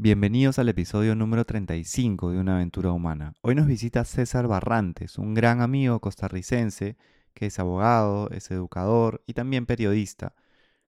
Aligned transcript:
Bienvenidos 0.00 0.60
al 0.60 0.68
episodio 0.68 1.16
número 1.16 1.44
35 1.44 2.30
de 2.30 2.38
Una 2.38 2.54
aventura 2.54 2.92
humana. 2.92 3.34
Hoy 3.40 3.56
nos 3.56 3.66
visita 3.66 4.04
César 4.04 4.46
Barrantes, 4.46 5.18
un 5.18 5.34
gran 5.34 5.60
amigo 5.60 5.98
costarricense 5.98 6.96
que 7.34 7.46
es 7.46 7.58
abogado, 7.58 8.30
es 8.30 8.48
educador 8.52 9.24
y 9.26 9.32
también 9.32 9.66
periodista, 9.66 10.36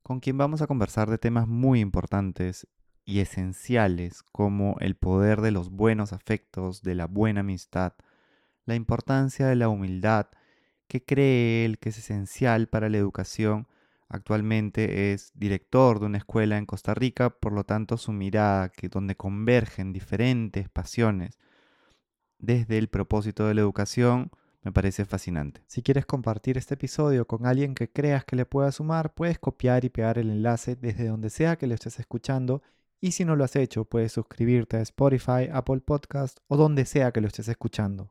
con 0.05 0.21
quien 0.21 0.39
vamos 0.39 0.63
a 0.63 0.69
conversar 0.69 1.11
de 1.11 1.19
temas 1.19 1.49
muy 1.49 1.81
importantes 1.81 2.69
y 3.05 3.19
esenciales 3.19 4.23
como 4.23 4.77
el 4.79 4.95
poder 4.95 5.41
de 5.41 5.51
los 5.51 5.71
buenos 5.71 6.13
afectos, 6.13 6.83
de 6.83 6.95
la 6.95 7.09
buena 7.09 7.41
amistad, 7.41 7.95
la 8.65 8.77
importancia 8.77 9.49
de 9.49 9.57
la 9.57 9.69
humildad, 9.69 10.29
que 10.87 11.05
cree 11.05 11.65
él 11.65 11.81
que 11.81 11.89
es 11.89 11.99
esencial 11.99 12.69
para 12.69 12.89
la 12.89 12.99
educación 12.99 13.67
Actualmente 14.13 15.13
es 15.13 15.31
director 15.35 16.01
de 16.01 16.07
una 16.07 16.19
escuela 16.19 16.59
en 16.59 16.67
Costa 16.67 16.95
Rica, 16.95 17.31
por 17.31 17.53
lo 17.53 17.63
tanto 17.63 17.97
su 17.97 18.11
mirada, 18.13 18.69
que 18.69 18.89
donde 18.89 19.15
convergen 19.15 19.93
diferentes 19.93 20.69
pasiones 20.69 21.39
desde 22.41 22.77
el 22.77 22.89
propósito 22.89 23.47
de 23.47 23.55
la 23.55 23.61
educación, 23.61 24.33
me 24.63 24.73
parece 24.73 25.05
fascinante. 25.05 25.63
Si 25.69 25.81
quieres 25.81 26.07
compartir 26.07 26.59
este 26.59 26.75
episodio 26.75 27.27
con 27.27 27.47
alguien 27.47 27.75
que 27.75 27.89
creas 27.89 28.25
que 28.25 28.35
le 28.35 28.47
pueda 28.47 28.73
sumar, 28.73 29.15
puedes 29.15 29.39
copiar 29.39 29.85
y 29.85 29.91
pegar 29.91 30.19
el 30.19 30.29
enlace 30.29 30.75
desde 30.75 31.07
donde 31.07 31.31
sea 31.31 31.57
que 31.57 31.69
lo 31.69 31.75
estés 31.75 32.01
escuchando 32.01 32.63
y 33.01 33.13
si 33.13 33.25
no 33.25 33.37
lo 33.37 33.45
has 33.45 33.55
hecho, 33.55 33.85
puedes 33.85 34.13
suscribirte 34.13 34.77
a 34.77 34.83
Spotify, 34.83 35.49
Apple 35.53 35.81
Podcast 35.81 36.39
o 36.49 36.57
donde 36.57 36.85
sea 36.85 37.13
que 37.13 37.21
lo 37.21 37.29
estés 37.29 37.49
escuchando. 37.49 38.11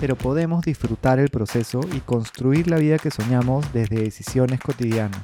pero 0.00 0.16
podemos 0.16 0.64
disfrutar 0.64 1.18
el 1.18 1.28
proceso 1.28 1.80
y 1.92 2.00
construir 2.00 2.70
la 2.70 2.78
vida 2.78 2.96
que 2.98 3.10
soñamos 3.10 3.70
desde 3.74 3.96
decisiones 3.96 4.58
cotidianas. 4.58 5.20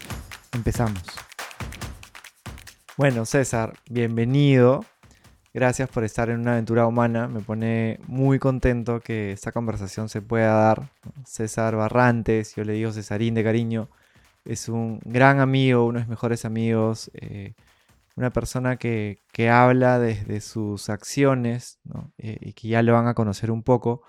Empezamos. 0.53 1.03
Bueno, 2.99 3.25
César, 3.25 3.73
bienvenido. 3.89 4.85
Gracias 5.55 5.89
por 5.89 6.05
estar 6.05 6.29
en 6.29 6.41
una 6.41 6.53
aventura 6.53 6.87
humana. 6.87 7.27
Me 7.27 7.41
pone 7.41 7.99
muy 8.07 8.39
contento 8.39 9.01
que 9.01 9.33
esta 9.33 9.51
conversación 9.51 10.11
se 10.11 10.21
pueda 10.21 10.53
dar. 10.53 10.91
César 11.25 11.75
Barrantes, 11.75 12.55
yo 12.55 12.63
le 12.63 12.75
digo 12.75 12.93
Cesarín 12.93 13.33
de 13.33 13.45
cariño, 13.45 13.89
es 14.45 14.69
un 14.69 15.01
gran 15.07 15.41
amigo, 15.41 15.87
uno 15.87 16.01
de 16.01 16.05
mis 16.05 16.11
mejores 16.11 16.45
amigos, 16.45 17.11
eh, 17.15 17.55
una 18.15 18.31
persona 18.31 18.77
que, 18.77 19.21
habla 19.51 19.99
desde 19.99 20.43
sus 20.43 20.91
acciones 20.91 21.79
eh, 22.19 22.37
y 22.43 22.53
que 22.53 22.69
ya 22.69 22.83
lo 22.83 22.93
van 22.93 23.09
a 23.09 23.15
conocer 23.15 23.51
un 23.51 23.63
poco 23.63 24.03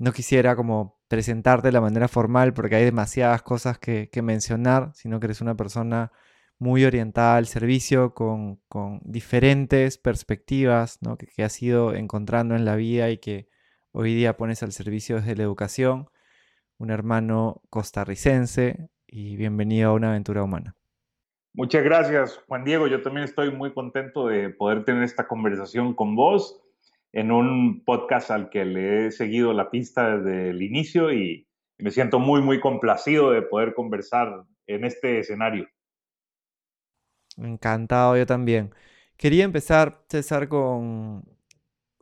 no 0.00 0.12
quisiera 0.12 0.56
como 0.56 0.98
presentarte 1.08 1.68
de 1.68 1.72
la 1.72 1.82
manera 1.82 2.08
formal 2.08 2.54
porque 2.54 2.74
hay 2.74 2.84
demasiadas 2.84 3.42
cosas 3.42 3.78
que, 3.78 4.08
mencionar, 4.22 4.92
sino 4.94 5.20
que 5.20 5.26
eres 5.26 5.42
una 5.42 5.56
persona 5.56 6.10
muy 6.58 6.86
orientada 6.86 7.36
al 7.36 7.46
servicio, 7.46 8.14
con, 8.14 8.60
diferentes 9.04 9.98
perspectivas 9.98 10.98
que, 11.18 11.26
que, 11.26 11.44
has 11.44 11.62
ido 11.62 11.94
encontrando 11.94 12.56
en 12.56 12.64
la 12.64 12.76
vida 12.76 13.10
y 13.10 13.18
que 13.18 13.50
hoy 13.92 14.14
día 14.14 14.38
pones 14.38 14.62
al 14.62 14.72
servicio 14.72 15.16
desde 15.16 15.36
la 15.36 15.42
educación. 15.42 16.08
Un 16.78 16.90
hermano 16.90 17.60
costarricense 17.68 18.88
y 19.06 19.36
bienvenido 19.36 19.90
a 19.90 19.92
una 19.92 20.08
aventura 20.08 20.42
humana. 20.42 20.76
Muchas 21.52 21.84
gracias, 21.84 22.40
Juan 22.48 22.64
Diego. 22.64 22.86
Yo 22.86 23.02
también 23.02 23.24
estoy 23.24 23.50
muy 23.50 23.74
contento 23.74 24.28
de 24.28 24.48
poder 24.48 24.86
tener 24.86 25.02
esta 25.02 25.28
conversación 25.28 25.94
con 25.94 26.16
vos 26.16 26.58
en 27.12 27.32
un 27.32 27.84
podcast 27.84 28.30
al 28.30 28.50
que 28.50 28.64
le 28.64 29.06
he 29.06 29.10
seguido 29.10 29.52
la 29.52 29.70
pista 29.70 30.16
desde 30.16 30.50
el 30.50 30.62
inicio 30.62 31.12
y 31.12 31.46
me 31.78 31.90
siento 31.90 32.18
muy, 32.18 32.42
muy 32.42 32.60
complacido 32.60 33.30
de 33.30 33.42
poder 33.42 33.74
conversar 33.74 34.44
en 34.66 34.84
este 34.84 35.20
escenario. 35.20 35.68
Encantado, 37.36 38.16
yo 38.16 38.26
también. 38.26 38.74
Quería 39.16 39.44
empezar, 39.44 40.04
César, 40.08 40.48
con 40.48 41.24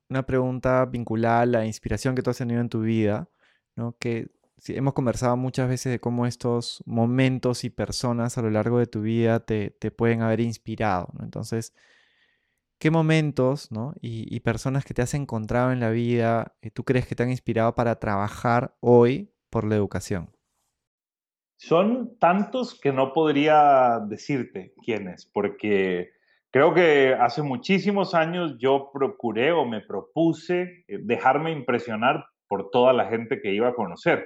una 0.08 0.26
pregunta 0.26 0.84
vinculada 0.86 1.42
a 1.42 1.46
la 1.46 1.66
inspiración 1.66 2.14
que 2.14 2.22
tú 2.22 2.30
has 2.30 2.38
tenido 2.38 2.60
en 2.60 2.68
tu 2.68 2.80
vida, 2.80 3.28
¿no? 3.76 3.96
Que 3.98 4.28
hemos 4.68 4.94
conversado 4.94 5.36
muchas 5.36 5.68
veces 5.68 5.92
de 5.92 6.00
cómo 6.00 6.26
estos 6.26 6.82
momentos 6.86 7.64
y 7.64 7.70
personas 7.70 8.38
a 8.38 8.42
lo 8.42 8.50
largo 8.50 8.78
de 8.78 8.86
tu 8.86 9.02
vida 9.02 9.40
te, 9.40 9.70
te 9.70 9.90
pueden 9.90 10.22
haber 10.22 10.40
inspirado. 10.40 11.08
Entonces, 11.20 11.74
¿Qué 12.80 12.92
momentos 12.92 13.70
y, 14.00 14.38
personas 14.40 14.84
que 14.84 14.94
te 14.94 15.02
has 15.02 15.12
encontrado 15.14 15.72
en 15.72 15.80
la 15.80 15.90
vida 15.90 16.54
eh, 16.62 16.70
tú 16.70 16.84
crees 16.84 17.08
que 17.08 17.16
te 17.16 17.24
han 17.24 17.30
inspirado 17.30 17.74
para 17.74 17.98
trabajar 17.98 18.76
hoy 18.78 19.32
por 19.50 19.64
la 19.64 19.74
educación? 19.74 20.30
Son 21.56 22.16
tantos 22.20 22.78
que 22.80 22.92
no 22.92 23.12
podría 23.12 23.98
decirte 24.06 24.74
quiénes, 24.84 25.26
porque 25.26 26.10
creo 26.52 26.72
que 26.72 27.16
hace 27.18 27.42
muchísimos 27.42 28.14
años 28.14 28.56
yo 28.60 28.90
procuré 28.92 29.50
o 29.50 29.64
me 29.64 29.80
propuse 29.80 30.84
eh, 30.86 30.98
dejarme 31.02 31.50
impresionar 31.50 32.26
por 32.46 32.70
toda 32.70 32.92
la 32.92 33.06
gente 33.06 33.40
que 33.40 33.52
iba 33.52 33.70
a 33.70 33.74
conocer, 33.74 34.24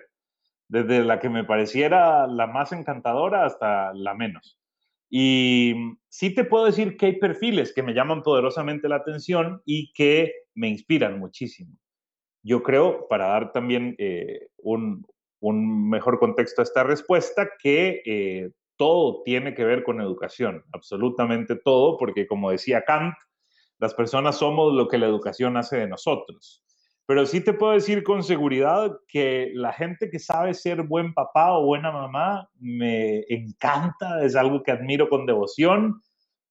desde 0.68 1.02
la 1.04 1.20
que 1.20 1.30
me 1.30 1.44
pareciera 1.44 2.26
la 2.26 2.46
más 2.46 2.72
encantadora 2.72 3.46
hasta 3.46 3.94
la 3.94 4.12
menos. 4.12 4.58
Y 5.14 5.74
sí 6.08 6.34
te 6.34 6.42
puedo 6.42 6.64
decir 6.64 6.96
que 6.96 7.04
hay 7.04 7.18
perfiles 7.18 7.74
que 7.74 7.82
me 7.82 7.92
llaman 7.92 8.22
poderosamente 8.22 8.88
la 8.88 8.96
atención 8.96 9.60
y 9.66 9.92
que 9.92 10.32
me 10.54 10.68
inspiran 10.68 11.18
muchísimo. 11.18 11.76
Yo 12.42 12.62
creo, 12.62 13.06
para 13.08 13.26
dar 13.26 13.52
también 13.52 13.94
eh, 13.98 14.48
un, 14.56 15.04
mejor 15.42 16.18
contexto 16.18 16.62
a 16.62 16.64
esta 16.64 16.82
respuesta, 16.82 17.50
que 17.62 18.00
eh, 18.06 18.52
todo 18.78 19.22
tiene 19.22 19.54
que 19.54 19.66
ver 19.66 19.84
con 19.84 20.00
educación, 20.00 20.64
absolutamente 20.72 21.56
todo, 21.56 21.98
porque 21.98 22.26
como 22.26 22.50
decía 22.50 22.82
Kant, 22.86 23.14
las 23.78 23.92
personas 23.92 24.38
somos 24.38 24.72
lo 24.72 24.88
que 24.88 24.96
la 24.96 25.08
educación 25.08 25.58
hace 25.58 25.76
de 25.76 25.88
nosotros. 25.88 26.61
Pero 27.06 27.26
sí 27.26 27.42
te 27.42 27.52
puedo 27.52 27.72
decir 27.72 28.04
con 28.04 28.22
seguridad 28.22 28.92
que 29.08 29.50
la 29.54 29.72
gente 29.72 30.08
que 30.08 30.18
sabe 30.18 30.54
ser 30.54 30.82
buen 30.82 31.12
papá 31.14 31.52
o 31.58 31.66
buena 31.66 31.90
mamá 31.90 32.48
me 32.58 33.24
encanta, 33.28 34.24
es 34.24 34.36
algo 34.36 34.62
que 34.62 34.70
admiro 34.70 35.08
con 35.08 35.26
devoción. 35.26 36.00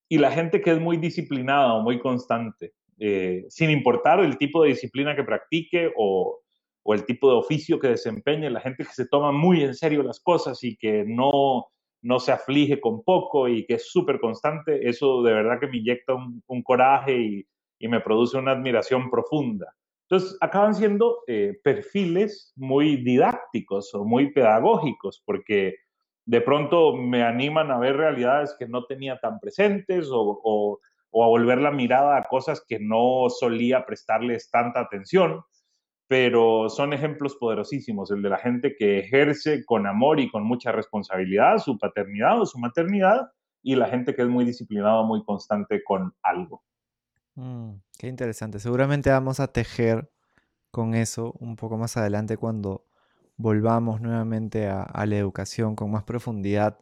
Y 0.10 0.18
la 0.18 0.32
gente 0.32 0.62
que 0.62 0.72
es 0.72 0.80
muy 0.80 0.98
disciplinada 0.98 1.74
o 1.74 1.82
muy 1.82 2.00
constante, 2.00 2.74
eh, 3.00 3.46
sin 3.50 3.70
importar 3.70 4.20
el 4.20 4.38
tipo 4.38 4.62
de 4.62 4.70
disciplina 4.70 5.16
que 5.16 5.24
practique 5.24 5.92
o, 5.98 6.42
el 6.86 7.06
tipo 7.06 7.32
de 7.32 7.38
oficio 7.38 7.80
que 7.80 7.88
desempeñe, 7.88 8.50
la 8.50 8.60
gente 8.60 8.84
que 8.84 8.92
se 8.92 9.08
toma 9.08 9.32
muy 9.32 9.64
en 9.64 9.74
serio 9.74 10.04
las 10.04 10.20
cosas 10.20 10.64
y 10.64 10.76
que 10.76 11.06
no, 11.08 11.68
no 12.02 12.20
se 12.20 12.32
aflige 12.32 12.80
con 12.82 13.04
poco 13.04 13.48
y 13.48 13.66
que 13.66 13.76
es 13.76 13.90
súper 13.90 14.20
constante, 14.20 14.88
eso 14.90 15.24
de 15.24 15.34
verdad 15.34 15.60
que 15.60 15.68
me 15.68 15.78
inyecta 15.78 16.14
un, 16.14 16.64
coraje 16.64 17.46
y, 17.80 17.88
me 17.88 18.02
produce 18.02 18.38
una 18.38 18.52
admiración 18.52 19.10
profunda. 19.10 19.74
Entonces, 20.12 20.38
acaban 20.42 20.76
siendo 20.76 21.20
eh, 21.26 21.58
perfiles 21.64 22.52
muy 22.58 22.98
didácticos 22.98 23.96
o 23.96 24.04
muy 24.04 24.34
pedagógicos, 24.34 25.24
porque 25.26 25.76
de 26.26 26.42
pronto 26.42 26.98
me 26.98 27.24
animan 27.24 27.72
a 27.72 27.80
ver 27.80 27.96
realidades 27.96 28.54
que 28.60 28.68
no 28.68 28.84
tenía 28.84 29.22
tan 29.22 29.40
presentes 29.40 30.10
o, 30.12 30.80
a 31.14 31.28
volver 31.28 31.60
la 31.60 31.72
mirada 31.72 32.18
a 32.18 32.24
cosas 32.24 32.62
que 32.68 32.78
no 32.78 33.30
solía 33.30 33.86
prestarles 33.86 34.50
tanta 34.52 34.82
atención, 34.82 35.44
pero 36.10 36.68
son 36.68 36.92
ejemplos 36.92 37.38
poderosísimos, 37.38 38.12
el 38.12 38.22
de 38.22 38.32
la 38.32 38.38
gente 38.38 38.76
que 38.76 39.00
ejerce 39.00 39.64
con 39.64 39.88
amor 39.88 40.20
y 40.20 40.30
con 40.30 40.44
mucha 40.44 40.74
responsabilidad 40.74 41.60
su 41.60 41.78
paternidad 41.78 42.42
o 42.42 42.46
su 42.46 42.60
maternidad 42.60 43.32
y 43.64 43.76
la 43.76 43.88
gente 43.88 44.14
que 44.14 44.24
es 44.24 44.28
muy 44.28 44.44
disciplinada, 44.44 45.04
muy 45.04 45.24
constante 45.24 45.82
con 45.86 46.14
algo. 46.22 46.64
Mm, 47.36 47.76
qué 47.98 48.08
interesante. 48.08 48.60
Seguramente 48.60 49.10
vamos 49.10 49.40
a 49.40 49.48
tejer 49.52 50.12
con 50.72 50.96
eso 50.96 51.34
un 51.40 51.56
poco 51.56 51.78
más 51.78 51.98
adelante 51.98 52.38
cuando 52.38 52.86
volvamos 53.38 54.02
nuevamente 54.02 54.68
a, 54.68 55.06
la 55.06 55.18
educación 55.18 55.76
con 55.76 55.92
más 55.92 56.04
profundidad. 56.04 56.80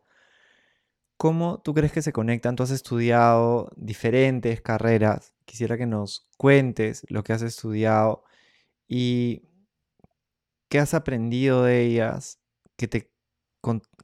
¿Cómo 1.17 1.59
tú 1.61 1.73
crees 1.73 1.91
que 1.91 2.01
se 2.01 2.13
conectan? 2.13 2.55
Tú 2.55 2.63
has 2.63 2.71
estudiado 2.71 3.69
diferentes 3.75 4.61
carreras. 4.61 5.33
Quisiera 5.45 5.77
que 5.77 5.85
nos 5.85 6.29
cuentes 6.37 7.05
lo 7.09 7.23
que 7.23 7.33
has 7.33 7.41
estudiado 7.41 8.23
y 8.87 9.43
qué 10.69 10.79
has 10.79 10.93
aprendido 10.93 11.63
de 11.63 11.81
ellas 11.81 12.39
que 12.77 12.87
te, 12.87 13.11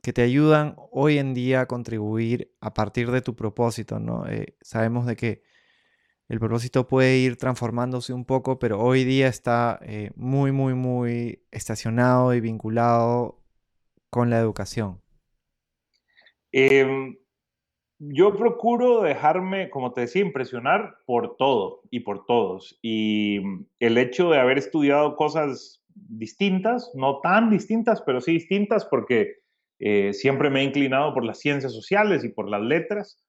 que 0.02 0.14
te 0.14 0.22
ayudan 0.24 0.76
hoy 0.92 1.18
en 1.20 1.34
día 1.34 1.62
a 1.62 1.68
contribuir 1.68 2.54
a 2.62 2.74
partir 2.74 3.12
de 3.12 3.22
tu 3.22 3.36
propósito. 3.36 4.00
¿no? 4.00 4.28
Eh, 4.28 4.58
sabemos 4.62 5.06
de 5.06 5.16
que 5.16 5.44
el 6.28 6.40
propósito 6.40 6.88
puede 6.88 7.18
ir 7.18 7.38
transformándose 7.38 8.14
un 8.14 8.26
poco, 8.26 8.58
pero 8.58 8.80
hoy 8.80 9.04
día 9.04 9.28
está 9.28 9.80
eh, 9.84 10.12
muy, 10.16 10.52
muy, 10.52 10.74
muy 10.74 11.44
estacionado 11.52 12.34
y 12.34 12.42
vinculado 12.42 13.44
con 14.10 14.30
la 14.30 14.40
educación. 14.40 15.02
Em, 16.52 17.18
yo 18.00 18.36
procuro 18.36 19.02
dejarme, 19.02 19.70
como 19.70 19.94
te 19.94 20.02
decía, 20.02 20.22
impresionar 20.22 20.98
por 21.06 21.38
todo 21.38 21.82
y 21.92 22.00
por 22.00 22.26
todos. 22.26 22.80
Y 22.82 23.42
el 23.80 23.98
hecho 23.98 24.30
de 24.30 24.40
haber 24.40 24.58
estudiado 24.58 25.16
cosas 25.16 25.84
distintas, 25.94 26.92
no 26.96 27.20
tan 27.22 27.50
distintas, 27.50 28.02
pero 28.02 28.20
sí 28.20 28.34
distintas, 28.34 28.86
porque 28.86 29.36
eh, 29.80 30.14
siempre 30.14 30.50
me 30.50 30.62
he 30.62 30.64
inclinado 30.64 31.14
por 31.14 31.24
las 31.24 31.40
ciencias 31.40 31.74
sociales 31.74 32.24
y 32.24 32.30
por 32.30 32.50
las 32.50 32.62
letras, 32.62 33.22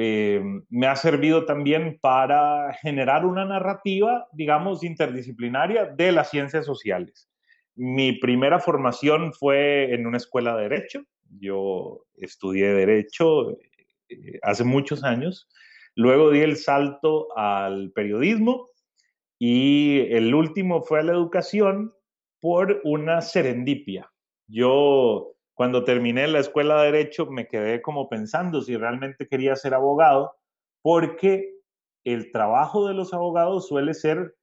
eh, 0.00 0.40
me 0.68 0.86
ha 0.86 0.94
servido 0.94 1.44
también 1.44 1.98
para 2.00 2.72
generar 2.74 3.26
una 3.26 3.44
narrativa, 3.44 4.28
digamos, 4.32 4.84
interdisciplinaria 4.84 5.86
de 5.86 6.12
las 6.12 6.30
ciencias 6.30 6.64
sociales. 6.64 7.28
Mi 7.74 8.12
primera 8.12 8.60
formación 8.60 9.32
fue 9.32 9.92
en 9.92 10.06
una 10.06 10.18
escuela 10.18 10.56
de 10.56 10.68
derecho. 10.68 11.02
Yo 11.40 12.04
estudié 12.14 12.68
derecho 12.74 13.58
eh, 14.08 14.38
hace 14.42 14.62
muchos 14.62 15.02
años. 15.02 15.48
Luego 15.96 16.30
di 16.30 16.42
el 16.42 16.56
salto 16.56 17.36
al 17.36 17.90
periodismo 17.90 18.68
y 19.36 20.06
el 20.12 20.32
último 20.32 20.84
fue 20.84 21.00
a 21.00 21.02
la 21.02 21.12
educación 21.12 21.92
por 22.40 22.80
una 22.84 23.20
serendipia. 23.20 24.08
Yo 24.46 25.34
cuando 25.58 25.82
terminé 25.82 26.28
la 26.28 26.38
escuela 26.38 26.80
de 26.80 26.92
derecho 26.92 27.26
me 27.26 27.48
quedé 27.48 27.82
como 27.82 28.08
pensando 28.08 28.62
si 28.62 28.76
realmente 28.76 29.26
quería 29.26 29.56
ser 29.56 29.74
abogado, 29.74 30.36
porque 30.82 31.52
el 32.04 32.30
trabajo 32.30 32.86
de 32.86 32.94
los 32.94 33.12
abogados 33.12 33.66
suele 33.66 33.94
ser 33.94 34.36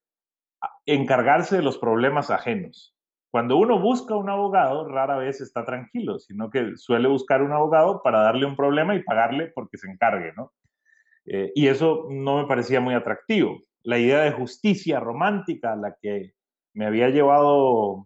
encargarse 0.85 1.56
de 1.56 1.62
los 1.62 1.77
problemas 1.77 2.31
ajenos. 2.31 2.94
Cuando 3.31 3.56
uno 3.56 3.79
busca 3.79 4.13
un 4.13 4.29
abogado, 4.29 4.89
rara 4.89 5.15
vez 5.15 5.39
está 5.39 5.63
tranquilo, 5.63 6.19
sino 6.19 6.50
que 6.50 6.75
suele 6.75 7.07
buscar 7.07 7.41
un 7.41 7.53
abogado 7.53 8.01
para 8.03 8.19
darle 8.19 8.45
un 8.45 8.57
problema 8.57 8.94
y 8.94 9.03
pagarle 9.03 9.53
porque 9.56 9.77
se 9.77 9.89
encargue, 9.89 10.33
¿no? 10.35 10.51
Eh, 11.27 11.53
y 11.56 11.67
eso 11.67 12.07
no 12.09 12.41
me 12.41 12.45
parecía 12.45 12.81
muy 12.81 12.94
atractivo. 12.94 13.62
La 13.83 13.97
idea 13.97 14.19
de 14.19 14.33
justicia 14.33 15.00
romántica 15.00 15.71
a 15.71 15.77
la 15.77 15.95
que 16.01 16.33
me 16.73 16.85
había 16.85 17.07
llevado 17.09 18.06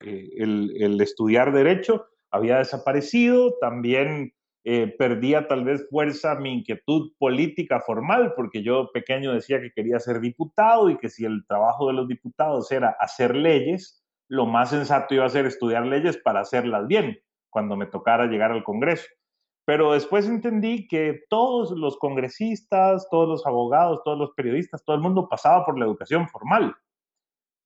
eh, 0.00 0.30
el, 0.38 1.00
estudiar 1.00 1.52
derecho 1.52 2.08
había 2.30 2.58
desaparecido, 2.58 3.54
también 3.60 4.32
eh, 4.64 4.94
perdía 4.98 5.48
tal 5.48 5.64
vez 5.64 5.88
fuerza 5.88 6.34
mi 6.34 6.52
inquietud 6.52 7.12
política 7.18 7.80
formal, 7.80 8.34
porque 8.34 8.62
yo 8.62 8.90
pequeño 8.92 9.32
decía 9.32 9.60
que 9.60 9.72
quería 9.72 9.98
ser 9.98 10.20
diputado 10.20 10.90
y 10.90 10.98
que 10.98 11.08
si 11.08 11.24
el 11.24 11.46
trabajo 11.46 11.86
de 11.86 11.94
los 11.94 12.08
diputados 12.08 12.70
era 12.70 12.96
hacer 13.00 13.34
leyes, 13.34 14.04
lo 14.28 14.46
más 14.46 14.70
sensato 14.70 15.14
iba 15.14 15.24
a 15.24 15.30
ser 15.30 15.46
estudiar 15.46 15.86
leyes 15.86 16.18
para 16.18 16.40
hacerlas 16.40 16.86
bien 16.86 17.18
cuando 17.50 17.76
me 17.76 17.86
tocara 17.86 18.26
llegar 18.26 18.52
al 18.52 18.64
Congreso. 18.64 19.06
Pero 19.64 19.92
después 19.92 20.26
entendí 20.26 20.86
que 20.86 21.20
todos 21.28 21.70
los 21.70 21.98
congresistas, 21.98 23.06
todos 23.10 23.28
los 23.28 23.46
abogados, 23.46 24.02
todos 24.04 24.18
los 24.18 24.32
periodistas, 24.32 24.84
todo 24.84 24.96
el 24.96 25.02
mundo 25.02 25.28
pasaba 25.28 25.64
por 25.64 25.78
la 25.78 25.84
educación 25.84 26.28
formal 26.28 26.74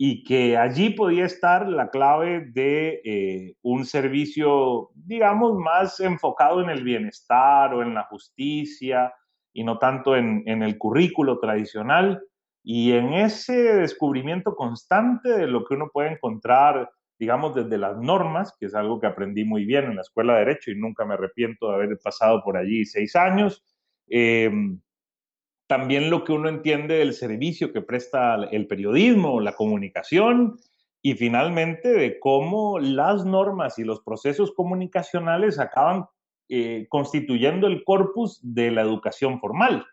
y 0.05 0.25
que 0.25 0.57
allí 0.57 0.91
podía 0.91 1.25
estar 1.27 1.69
la 1.69 1.89
clave 1.89 2.47
de 2.47 3.01
eh, 3.05 3.55
un 3.63 3.87
servicio, 3.87 4.91
digamos, 4.97 5.57
más 5.57 6.01
enfocado 6.01 6.61
en 6.61 6.71
el 6.71 6.83
bienestar 6.83 7.73
o 7.73 7.83
en 7.83 7.95
la 7.95 8.03
justicia 8.07 9.15
y 9.53 9.63
no 9.63 9.79
tanto 9.79 10.17
en, 10.17 10.43
el 10.45 10.77
currículo 10.77 11.39
tradicional. 11.39 12.21
Y 12.65 12.95
en 12.95 13.13
ese 13.13 13.53
descubrimiento 13.75 14.57
constante 14.57 15.29
de 15.39 15.47
lo 15.47 15.65
que 15.65 15.75
uno 15.75 15.89
puede 15.93 16.15
encontrar, 16.15 16.91
digamos, 17.17 17.55
desde 17.55 17.79
las 17.79 17.97
normas, 17.97 18.57
que 18.59 18.67
es 18.67 18.75
algo 18.75 18.99
que 18.99 19.07
aprendí 19.07 19.45
muy 19.45 19.65
bien 19.65 19.85
en 19.85 19.95
la 19.95 20.03
escuela 20.03 20.33
de 20.33 20.47
Derecho 20.47 20.73
y 20.73 20.81
nunca 20.81 21.05
me 21.05 21.15
arrepiento 21.15 21.69
de 21.69 21.75
haber 21.77 21.97
pasado 22.03 22.43
por 22.43 22.57
allí 22.57 22.85
seis 22.85 23.15
años, 23.15 23.65
eh, 24.11 24.51
también 25.67 26.11
lo 26.11 26.25
que 26.25 26.33
uno 26.33 26.49
entiende 26.49 26.97
del 26.97 27.15
servicio 27.15 27.73
que 27.73 27.83
presta 27.83 28.35
el 28.51 28.67
periodismo, 28.67 29.41
la 29.41 29.55
comunicación 29.55 30.57
y 31.03 31.15
finalmente 31.15 31.93
de 31.93 32.21
cómo 32.21 32.79
las 32.79 33.25
normas 33.25 33.79
y 33.79 33.85
los 33.85 34.01
procesos 34.03 34.53
comunicacionales 34.53 35.59
acaban 35.59 36.07
eh, 36.49 36.87
constituyendo 36.89 37.67
el 37.67 37.83
corpus 37.85 38.39
de 38.43 38.71
la 38.71 38.83
educación 38.83 39.41
formal. 39.41 39.87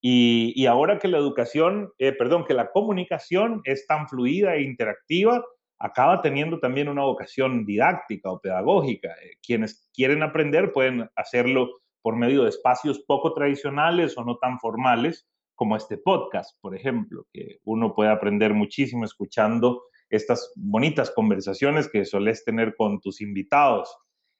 Y, 0.00 0.64
ahora 0.66 0.98
que 0.98 1.08
la 1.08 1.18
educación, 1.18 1.92
eh, 1.98 2.12
perdón, 2.12 2.44
que 2.44 2.54
la 2.54 2.70
comunicación 2.70 3.60
es 3.64 3.84
tan 3.86 4.08
fluida 4.08 4.54
e 4.54 4.62
interactiva, 4.62 5.44
acaba 5.80 6.22
teniendo 6.22 6.60
también 6.60 6.88
una 6.88 7.02
vocación 7.02 7.64
didáctica 7.66 8.30
o 8.30 8.40
pedagógica. 8.40 9.08
Eh, 9.08 9.38
quienes 9.44 9.90
quieren 9.92 10.22
aprender 10.22 10.72
pueden 10.72 11.10
hacerlo 11.16 11.70
por 12.08 12.16
medio 12.16 12.44
de 12.44 12.48
espacios 12.48 13.00
poco 13.00 13.34
tradicionales 13.34 14.16
o 14.16 14.24
no 14.24 14.38
tan 14.38 14.58
formales, 14.60 15.28
como 15.54 15.76
este 15.76 15.98
podcast, 15.98 16.58
por 16.62 16.74
ejemplo, 16.74 17.26
que 17.34 17.58
uno 17.64 17.94
puede 17.94 18.08
aprender 18.08 18.54
muchísimo 18.54 19.04
escuchando 19.04 19.82
estas 20.08 20.50
bonitas 20.56 21.10
conversaciones 21.10 21.86
que 21.86 22.06
solés 22.06 22.46
tener 22.46 22.74
con 22.76 22.98
tus 23.02 23.20
invitados. 23.20 23.94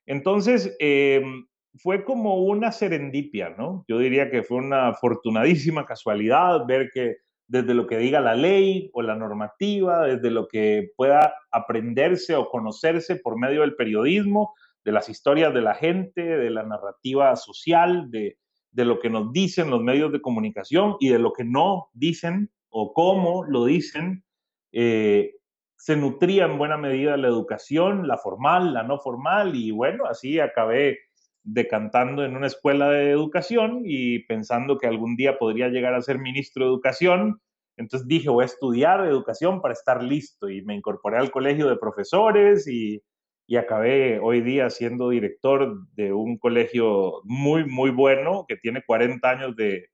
Entonces, 0.06 0.74
em, 0.78 1.46
fue 1.74 2.06
como 2.06 2.42
una 2.42 2.72
serendipia, 2.72 3.50
¿no? 3.50 3.84
Yo 3.86 3.98
diría 3.98 4.30
que 4.30 4.42
fue 4.42 4.56
una 4.56 4.88
afortunadísima 4.88 5.84
casualidad 5.84 6.64
ver 6.66 6.88
que 6.94 7.16
desde 7.48 7.74
lo 7.74 7.86
que 7.86 7.98
diga 7.98 8.22
la 8.22 8.34
ley 8.34 8.88
o 8.94 9.02
la 9.02 9.14
normativa, 9.14 10.06
desde 10.06 10.30
lo 10.30 10.48
que 10.48 10.88
pueda 10.96 11.34
aprenderse 11.50 12.34
o 12.34 12.48
conocerse 12.48 13.16
por 13.16 13.38
medio 13.38 13.60
del 13.60 13.76
periodismo, 13.76 14.54
de 14.88 14.92
las 14.92 15.10
historias 15.10 15.52
de 15.52 15.60
la 15.60 15.74
gente, 15.74 16.22
de 16.22 16.48
la 16.48 16.62
narrativa 16.62 17.36
social, 17.36 18.10
de, 18.10 18.38
lo 18.72 18.98
que 19.00 19.10
nos 19.10 19.34
dicen 19.34 19.68
los 19.68 19.82
medios 19.82 20.10
de 20.12 20.22
comunicación 20.22 20.96
y 20.98 21.10
de 21.10 21.18
lo 21.18 21.34
que 21.34 21.44
no 21.44 21.90
dicen 21.92 22.50
o 22.70 22.94
cómo 22.94 23.44
lo 23.44 23.66
dicen, 23.66 24.24
eh, 24.72 25.34
se 25.76 25.94
nutría 25.94 26.46
en 26.46 26.56
buena 26.56 26.78
medida 26.78 27.18
la 27.18 27.28
educación, 27.28 28.08
la 28.08 28.16
formal, 28.16 28.72
la 28.72 28.82
no 28.82 28.98
formal, 28.98 29.54
y 29.54 29.72
bueno, 29.72 30.06
así 30.06 30.40
acabé 30.40 31.00
decantando 31.42 32.24
en 32.24 32.34
una 32.34 32.46
escuela 32.46 32.88
de 32.88 33.10
educación 33.10 33.82
y 33.84 34.20
pensando 34.20 34.78
que 34.78 34.86
algún 34.86 35.16
día 35.16 35.38
podría 35.38 35.68
llegar 35.68 35.92
a 35.92 36.00
ser 36.00 36.18
ministro 36.18 36.64
de 36.64 36.70
educación. 36.70 37.42
Entonces 37.76 38.08
dije, 38.08 38.30
voy 38.30 38.44
a 38.44 38.46
estudiar 38.46 39.04
educación 39.04 39.60
para 39.60 39.74
estar 39.74 40.02
listo 40.02 40.48
y 40.48 40.62
me 40.62 40.74
incorporé 40.74 41.18
al 41.18 41.30
colegio 41.30 41.68
de 41.68 41.76
profesores 41.76 42.66
y 42.66 43.02
y 43.50 43.56
acabé 43.56 44.20
hoy 44.20 44.42
día 44.42 44.68
siendo 44.68 45.08
director 45.08 45.88
de 45.94 46.12
un 46.12 46.36
colegio 46.36 47.22
muy, 47.24 47.64
muy 47.64 47.90
bueno 47.90 48.44
que 48.46 48.56
tiene 48.56 48.82
40 48.86 49.28
años 49.28 49.56
de, 49.56 49.88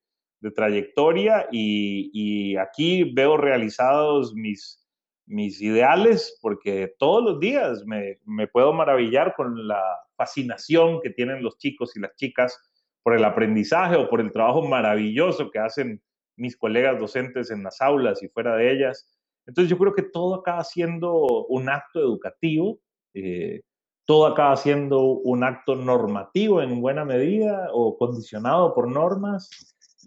trayectoria 0.55 1.49
y, 1.51 2.55
aquí 2.59 3.15
veo 3.15 3.39
realizados 3.39 4.35
mis, 4.35 4.87
mis 5.25 5.63
ideales 5.63 6.39
porque 6.43 6.93
todos 6.99 7.25
los 7.25 7.41
días 7.41 7.83
me, 7.87 8.19
me, 8.27 8.47
puedo 8.47 8.75
maravillar 8.75 9.35
con 9.37 9.67
la 9.67 9.81
fascinación 10.19 11.01
que 11.01 11.09
tienen 11.09 11.43
los 11.43 11.57
chicos 11.57 11.97
y 11.97 12.01
las 12.01 12.15
chicas 12.17 12.61
por 13.03 13.15
el 13.15 13.25
aprendizaje 13.25 13.97
o 13.97 14.11
por 14.11 14.21
el 14.21 14.33
trabajo 14.33 14.61
maravilloso 14.69 15.51
que 15.51 15.61
hacen 15.61 16.03
mis 16.37 16.59
colegas 16.59 16.99
docentes 16.99 17.51
en 17.51 17.63
las 17.63 17.81
aulas 17.81 18.23
y 18.23 18.29
fuera 18.29 18.55
de 18.55 18.71
ellas. 18.71 19.17
Entonces 19.47 19.71
yo 19.71 19.79
creo 19.79 19.95
que 19.95 20.03
todo 20.03 20.35
acaba 20.35 20.63
siendo 20.63 21.47
un 21.47 21.71
acto 21.71 22.01
educativo 22.01 22.81
eh, 23.15 23.63
todo 24.07 24.27
acaba 24.27 24.57
siendo 24.57 25.01
un 25.03 25.45
acto 25.45 25.77
normativo 25.77 26.61
en 26.61 26.81
buena 26.81 27.05
medida 27.05 27.69
o 27.73 27.97
condicionado 27.97 28.75
por 28.75 28.91
normas 28.91 29.49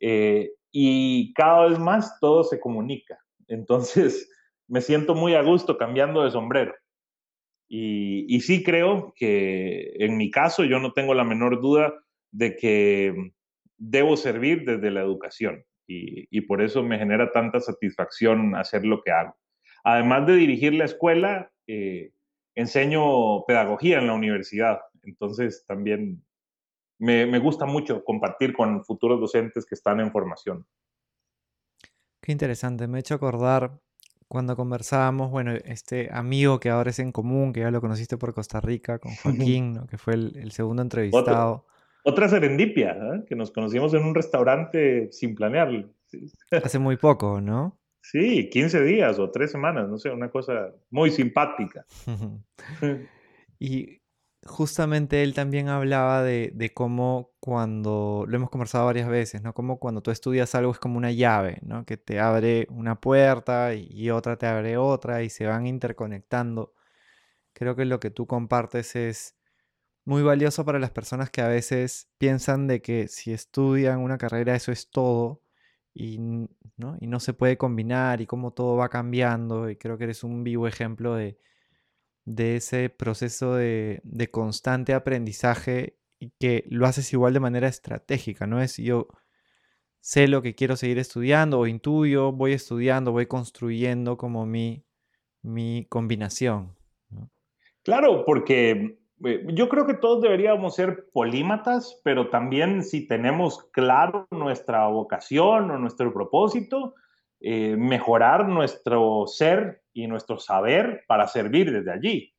eh, 0.02 0.52
y 0.72 1.34
cada 1.34 1.68
vez 1.68 1.80
más 1.80 2.20
todo 2.20 2.44
se 2.44 2.60
comunica. 2.60 3.18
Entonces 3.48 4.30
me 4.68 4.82
siento 4.82 5.16
muy 5.16 5.34
a 5.34 5.42
gusto 5.42 5.78
cambiando 5.78 6.24
de 6.24 6.32
sombrero. 6.32 6.76
Y, 7.70 8.40
sí 8.42 8.64
creo 8.64 9.14
que 9.18 9.92
en 9.96 10.16
mi 10.16 10.32
caso 10.32 10.64
yo 10.64 10.80
no 10.80 10.94
tengo 10.94 11.14
la 11.14 11.26
menor 11.26 11.60
duda 11.60 11.94
de 12.32 12.56
que 12.56 13.34
debo 13.78 14.16
servir 14.16 14.64
desde 14.64 14.90
la 14.90 15.02
educación 15.02 15.66
y, 15.86 16.28
y, 16.30 16.42
por 16.42 16.62
eso 16.62 16.82
me 16.82 16.98
genera 16.98 17.32
tanta 17.34 17.60
satisfacción 17.60 18.56
hacer 18.56 18.86
lo 18.86 19.02
que 19.04 19.12
hago. 19.12 19.36
Además 19.84 20.28
de 20.28 20.36
dirigir 20.36 20.76
la 20.76 20.86
escuela, 20.86 21.52
eh, 21.68 22.12
enseño 22.58 23.46
pedagogía 23.46 24.00
en 24.00 24.08
la 24.08 24.14
universidad, 24.14 24.80
entonces 25.04 25.64
también 25.68 26.24
me, 26.98 27.40
gusta 27.40 27.66
mucho 27.66 28.04
compartir 28.04 28.54
con 28.54 28.84
futuros 28.84 29.20
docentes 29.22 29.66
que 29.66 29.76
están 29.76 30.00
en 30.00 30.12
formación. 30.12 30.66
Qué 32.20 32.32
interesante, 32.32 32.88
me 32.88 32.98
he 32.98 33.02
hecho 33.02 33.14
acordar 33.14 33.80
cuando 34.28 34.56
conversábamos, 34.56 35.30
bueno, 35.30 35.54
este 35.54 36.10
amigo 36.12 36.60
que 36.60 36.72
ahora 36.72 36.90
es 36.90 37.00
en 37.00 37.12
común, 37.12 37.54
que 37.54 37.62
ya 37.62 37.72
lo 37.72 37.80
conociste 37.80 38.18
por 38.18 38.34
Costa 38.34 38.60
Rica, 38.60 38.98
con 38.98 39.12
Joaquín, 39.24 39.86
que 39.88 40.00
fue 40.00 40.16
el, 40.16 40.52
segundo 40.52 40.82
entrevistado. 40.82 41.66
Otra, 42.04 42.28
serendipia, 42.28 42.92
¿eh? 42.94 43.24
que 43.28 43.36
nos 43.36 43.52
conocimos 43.52 43.94
en 43.94 44.04
un 44.04 44.16
restaurante 44.16 45.12
sin 45.12 45.36
planearlo. 45.36 45.90
Hace 46.52 46.80
muy 46.80 46.98
poco, 46.98 47.40
¿no? 47.40 47.78
Sí, 48.02 48.50
15 48.50 48.84
días 48.84 49.20
o 49.20 49.32
3 49.32 49.52
semanas, 49.52 49.90
no 49.90 49.98
sé, 49.98 50.10
una 50.10 50.30
cosa 50.30 50.74
muy 50.90 51.12
simpática. 51.12 51.86
y 53.60 54.02
justamente 54.48 55.24
él 55.24 55.34
también 55.34 55.68
hablaba 55.70 56.24
de, 56.24 56.72
cómo 56.74 57.32
cuando, 57.40 58.26
lo 58.28 58.36
hemos 58.36 58.50
conversado 58.50 58.86
varias 58.86 59.10
veces, 59.10 59.42
¿no? 59.42 59.54
Como 59.54 59.80
cuando 59.80 60.02
tú 60.02 60.12
estudias 60.12 60.56
algo 60.56 60.72
es 60.72 60.80
como 60.80 60.98
una 60.98 61.12
llave, 61.12 61.60
¿no? 61.64 61.86
Que 61.86 61.98
te 61.98 62.20
abre 62.20 62.68
una 62.70 63.00
puerta 63.00 63.74
y 63.76 64.10
otra 64.10 64.38
te 64.38 64.48
abre 64.48 64.78
otra 64.78 65.24
y 65.24 65.30
se 65.30 65.46
van 65.46 65.68
interconectando. 65.68 66.74
Creo 67.54 67.76
que 67.76 67.86
lo 67.86 68.00
que 68.00 68.12
tú 68.12 68.28
compartes 68.28 68.96
es 68.96 69.36
muy 70.06 70.24
valioso 70.24 70.66
para 70.66 70.80
las 70.80 70.92
personas 70.92 71.30
que 71.30 71.42
a 71.42 71.48
veces 71.50 72.10
piensan 72.18 72.68
de 72.68 72.82
que 72.82 73.08
si 73.10 73.34
estudian 73.34 74.00
una 74.00 74.18
carrera 74.18 74.56
eso 74.56 74.72
es 74.72 74.90
todo 74.90 75.42
y 75.98 76.20
¿no? 76.78 76.96
y 77.02 77.08
no 77.08 77.20
se 77.20 77.34
puede 77.34 77.58
combinar 77.58 78.22
y 78.22 78.28
cómo 78.28 78.52
todo 78.52 78.76
va 78.78 78.90
cambiando. 78.90 79.70
Y 79.70 79.76
creo 79.78 79.98
que 79.98 80.06
eres 80.06 80.24
un 80.24 80.44
vivo 80.44 80.68
ejemplo 80.68 81.16
de, 81.16 81.40
de 82.28 82.58
ese 82.58 82.90
proceso 82.90 83.56
de, 83.56 84.02
constante 84.32 84.94
aprendizaje 84.94 85.98
y 86.20 86.32
que 86.40 86.66
lo 86.70 86.86
haces 86.86 87.12
igual 87.14 87.34
de 87.34 87.40
manera 87.40 87.68
estratégica, 87.68 88.46
no 88.46 88.62
es 88.62 88.78
yo 88.78 89.08
sé 90.02 90.28
lo 90.28 90.42
que 90.42 90.54
quiero 90.54 90.76
seguir 90.76 91.00
estudiando 91.00 91.60
o 91.60 91.68
intuyo, 91.68 92.32
voy 92.32 92.54
estudiando, 92.54 93.12
voy 93.12 93.28
construyendo 93.28 94.18
como 94.18 94.46
mi, 94.46 94.84
mi 95.42 95.86
combinación. 95.90 96.76
Claro, 97.84 98.26
porque 98.26 99.00
yo 99.20 99.70
creo 99.70 99.88
que 99.88 99.96
todos 99.96 100.22
deberíamos 100.22 100.76
ser 100.76 101.06
polímatas, 101.12 102.00
pero 102.04 102.30
también 102.30 102.84
si 102.84 103.08
tenemos 103.08 103.64
claro 103.72 104.28
nuestra 104.32 104.88
vocación 104.88 105.72
o 105.72 105.80
nuestro 105.80 106.14
propósito, 106.14 106.94
eh, 107.40 107.76
mejorar 107.78 108.48
nuestro 108.48 109.26
ser 109.28 109.82
y 109.94 110.08
nuestro 110.08 110.38
saber 110.40 111.04
para 111.08 111.28
servir 111.28 111.72
desde 111.72 111.92
allí. 111.92 112.34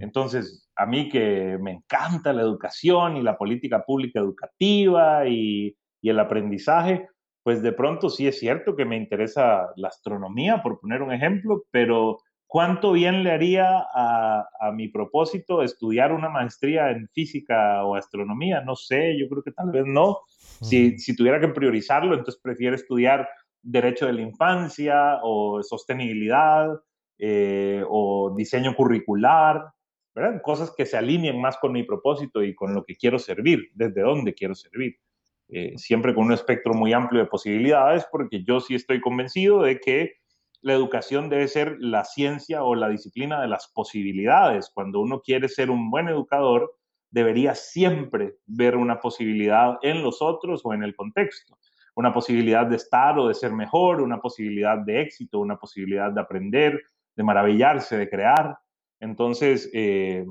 Entonces, 0.00 0.68
a 0.74 0.86
mí 0.86 1.08
que 1.08 1.56
me 1.60 1.70
encanta 1.70 2.32
la 2.32 2.42
educación 2.42 3.16
y 3.16 3.22
la 3.22 3.38
política 3.38 3.84
pública 3.84 4.18
educativa 4.18 5.28
y, 5.28 5.76
y, 6.00 6.10
el 6.10 6.18
aprendizaje, 6.18 7.08
pues 7.44 7.62
de 7.62 7.70
pronto 7.70 8.10
sí 8.10 8.26
es 8.26 8.40
cierto 8.40 8.74
que 8.74 8.84
me 8.84 8.96
interesa 8.96 9.68
la 9.76 9.86
astronomía, 9.86 10.64
por 10.64 10.80
poner 10.80 11.00
un 11.00 11.12
ejemplo, 11.12 11.62
pero 11.70 12.18
¿cuánto 12.52 12.92
bien 12.92 13.24
le 13.24 13.30
haría 13.30 13.66
a, 13.94 14.46
a 14.60 14.72
mi 14.72 14.88
propósito 14.88 15.62
estudiar 15.62 16.12
una 16.12 16.28
maestría 16.28 16.90
en 16.90 17.08
física 17.08 17.82
o 17.82 17.94
astronomía? 17.94 18.60
No 18.60 18.76
sé, 18.76 19.18
yo 19.18 19.26
creo 19.30 19.42
que 19.42 19.52
tal 19.52 19.70
vez 19.70 19.84
no. 19.86 20.18
si, 20.60 20.98
si 20.98 21.16
tuviera 21.16 21.40
que 21.40 21.48
priorizarlo, 21.48 22.12
entonces 22.12 22.38
prefiero 22.42 22.76
estudiar 22.76 23.26
derecho 23.62 24.04
de 24.04 24.12
la 24.12 24.20
infancia 24.20 25.20
o 25.22 25.62
sostenibilidad 25.62 26.68
eh, 27.18 27.82
o 27.88 28.34
diseño 28.36 28.74
curricular, 28.74 29.64
¿verdad? 30.14 30.42
Cosas 30.42 30.74
que 30.76 30.84
se 30.84 30.98
alineen 30.98 31.40
más 31.40 31.56
con 31.56 31.72
mi 31.72 31.84
propósito 31.84 32.42
y 32.42 32.54
con 32.54 32.74
lo 32.74 32.84
que 32.84 32.96
quiero 32.96 33.18
servir, 33.18 33.70
desde 33.72 34.02
dónde 34.02 34.34
quiero 34.34 34.54
servir. 34.54 34.98
Eh, 35.48 35.72
siempre 35.78 36.14
con 36.14 36.26
un 36.26 36.34
espectro 36.34 36.74
muy 36.74 36.92
amplio 36.92 37.22
de 37.22 37.30
posibilidades, 37.30 38.06
porque 38.12 38.44
yo 38.44 38.60
sí 38.60 38.74
estoy 38.74 39.00
convencido 39.00 39.62
de 39.62 39.80
que 39.80 40.16
la 40.62 40.72
educación 40.72 41.28
debe 41.28 41.48
ser 41.48 41.76
la 41.78 42.04
ciencia 42.04 42.64
o 42.64 42.74
la 42.74 42.88
disciplina 42.88 43.40
de 43.40 43.48
las 43.48 43.68
posibilidades. 43.68 44.70
Cuando 44.72 45.00
uno 45.00 45.20
quiere 45.20 45.48
ser 45.48 45.70
un 45.70 45.90
buen 45.90 46.08
educador, 46.08 46.74
debería 47.10 47.54
siempre 47.54 48.36
ver 48.46 48.76
una 48.76 49.00
posibilidad 49.00 49.78
en 49.82 50.02
los 50.02 50.22
otros 50.22 50.62
o 50.64 50.72
en 50.72 50.82
el 50.82 50.94
contexto 50.96 51.58
una 51.94 52.12
posibilidad 52.12 52.66
de 52.66 52.76
estar 52.76 53.18
o 53.18 53.28
de 53.28 53.34
ser 53.34 53.52
mejor, 53.52 54.00
una 54.00 54.20
posibilidad 54.20 54.78
de 54.78 55.02
éxito, 55.02 55.40
una 55.40 55.56
posibilidad 55.56 56.10
de 56.10 56.20
aprender, 56.20 56.80
de 57.14 57.22
maravillarse, 57.22 57.96
de 57.96 58.08
crear. 58.08 58.58
Entonces, 59.00 59.70
eh, 59.74 60.24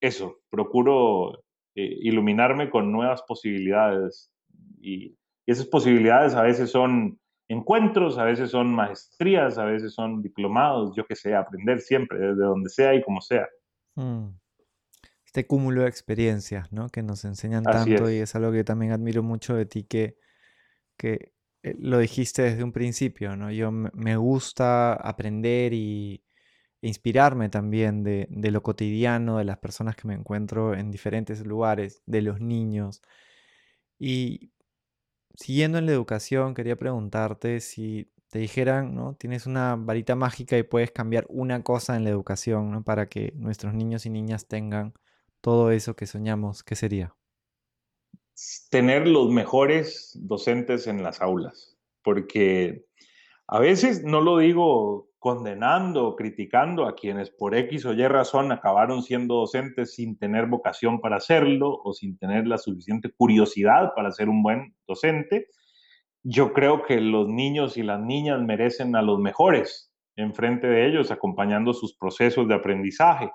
eso, 0.00 0.36
procuro 0.50 1.42
eh, 1.74 1.96
iluminarme 2.02 2.70
con 2.70 2.92
nuevas 2.92 3.22
posibilidades 3.22 4.30
y, 4.80 5.14
esas 5.46 5.64
posibilidades 5.64 6.34
a 6.34 6.42
veces 6.42 6.70
son 6.70 7.18
encuentros, 7.48 8.18
a 8.18 8.24
veces 8.24 8.50
son 8.50 8.74
maestrías, 8.74 9.58
a 9.58 9.64
veces 9.64 9.94
son 9.94 10.22
diplomados, 10.22 10.94
yo 10.96 11.06
que 11.06 11.16
sé, 11.16 11.34
aprender 11.34 11.80
siempre, 11.80 12.18
desde 12.18 12.44
donde 12.44 12.68
sea 12.68 12.94
y 12.94 13.02
como 13.02 13.20
sea. 13.20 13.48
Mm. 13.94 14.28
Este 15.24 15.46
cúmulo 15.46 15.82
de 15.82 15.88
experiencias, 15.88 16.72
¿no? 16.72 16.88
Que 16.88 17.02
nos 17.02 17.24
enseñan 17.24 17.64
tanto 17.64 18.10
y 18.10 18.16
es 18.16 18.34
algo 18.34 18.50
que 18.52 18.64
también 18.64 18.92
admiro 18.92 19.22
mucho 19.22 19.54
de 19.54 19.66
ti, 19.66 19.84
que 19.84 20.16
que 20.98 21.32
eh, 21.62 21.76
lo 21.78 21.98
dijiste 21.98 22.42
desde 22.42 22.62
un 22.64 22.72
principio, 22.72 23.36
¿no? 23.36 23.50
Yo 23.50 23.70
me 23.72 24.16
gusta 24.16 24.92
aprender 24.92 25.72
y 25.72 26.22
inspirarme 26.82 27.48
también 27.48 28.04
de, 28.04 28.28
lo 28.30 28.62
cotidiano, 28.62 29.38
de 29.38 29.44
las 29.44 29.58
personas 29.58 29.96
que 29.96 30.06
me 30.06 30.14
encuentro 30.14 30.74
en 30.74 30.90
diferentes 30.90 31.44
lugares, 31.46 32.02
de 32.06 32.22
los 32.22 32.40
niños. 32.40 33.02
Y 33.98 34.52
siguiendo 35.38 35.78
en 35.78 35.86
la 35.86 35.92
educación, 35.92 36.54
quería 36.54 36.76
preguntarte 36.76 37.60
si 37.60 38.10
te 38.28 38.40
dijeran, 38.40 38.94
¿no? 38.94 39.14
Tienes 39.14 39.46
una 39.46 39.76
varita 39.76 40.16
mágica 40.16 40.58
y 40.58 40.64
puedes 40.64 40.90
cambiar 40.90 41.26
una 41.28 41.62
cosa 41.62 41.96
en 41.96 42.04
la 42.04 42.10
educación, 42.10 42.70
¿no? 42.70 42.82
Para 42.82 43.08
que 43.08 43.32
nuestros 43.36 43.72
niños 43.72 44.04
y 44.04 44.10
niñas 44.10 44.48
tengan 44.48 44.94
todo 45.40 45.70
eso 45.70 45.96
que 45.96 46.06
soñamos, 46.06 46.62
¿qué 46.62 46.74
sería? 46.74 47.14
tener 48.70 49.08
los 49.08 49.30
mejores 49.30 50.12
docentes 50.14 50.86
en 50.86 51.02
las 51.02 51.20
aulas, 51.20 51.76
porque 52.02 52.84
a 53.46 53.58
veces 53.58 54.04
no 54.04 54.20
lo 54.20 54.38
digo 54.38 55.07
condenando 55.18 56.06
o 56.06 56.16
criticando 56.16 56.86
a 56.86 56.94
quienes 56.94 57.30
por 57.30 57.54
X 57.54 57.86
o 57.86 57.92
Y 57.92 58.06
razón 58.06 58.52
acabaron 58.52 59.02
siendo 59.02 59.34
docentes 59.34 59.94
sin 59.94 60.18
tener 60.18 60.46
vocación 60.46 61.00
para 61.00 61.16
hacerlo 61.16 61.80
o 61.84 61.92
sin 61.92 62.16
tener 62.18 62.46
la 62.46 62.58
suficiente 62.58 63.10
curiosidad 63.10 63.92
para 63.96 64.12
ser 64.12 64.28
un 64.28 64.42
buen 64.42 64.74
docente. 64.86 65.48
Yo 66.22 66.52
creo 66.52 66.82
que 66.82 67.00
los 67.00 67.28
niños 67.28 67.76
y 67.76 67.82
las 67.82 68.00
niñas 68.00 68.40
merecen 68.40 68.94
a 68.96 69.02
los 69.02 69.18
mejores 69.18 69.92
enfrente 70.16 70.66
de 70.66 70.86
ellos, 70.86 71.10
acompañando 71.10 71.72
sus 71.72 71.96
procesos 71.96 72.48
de 72.48 72.54
aprendizaje. 72.54 73.30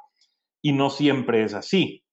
Y 0.62 0.74
no 0.74 0.90
siempre 0.90 1.44
es 1.44 1.54
así. 1.54 2.04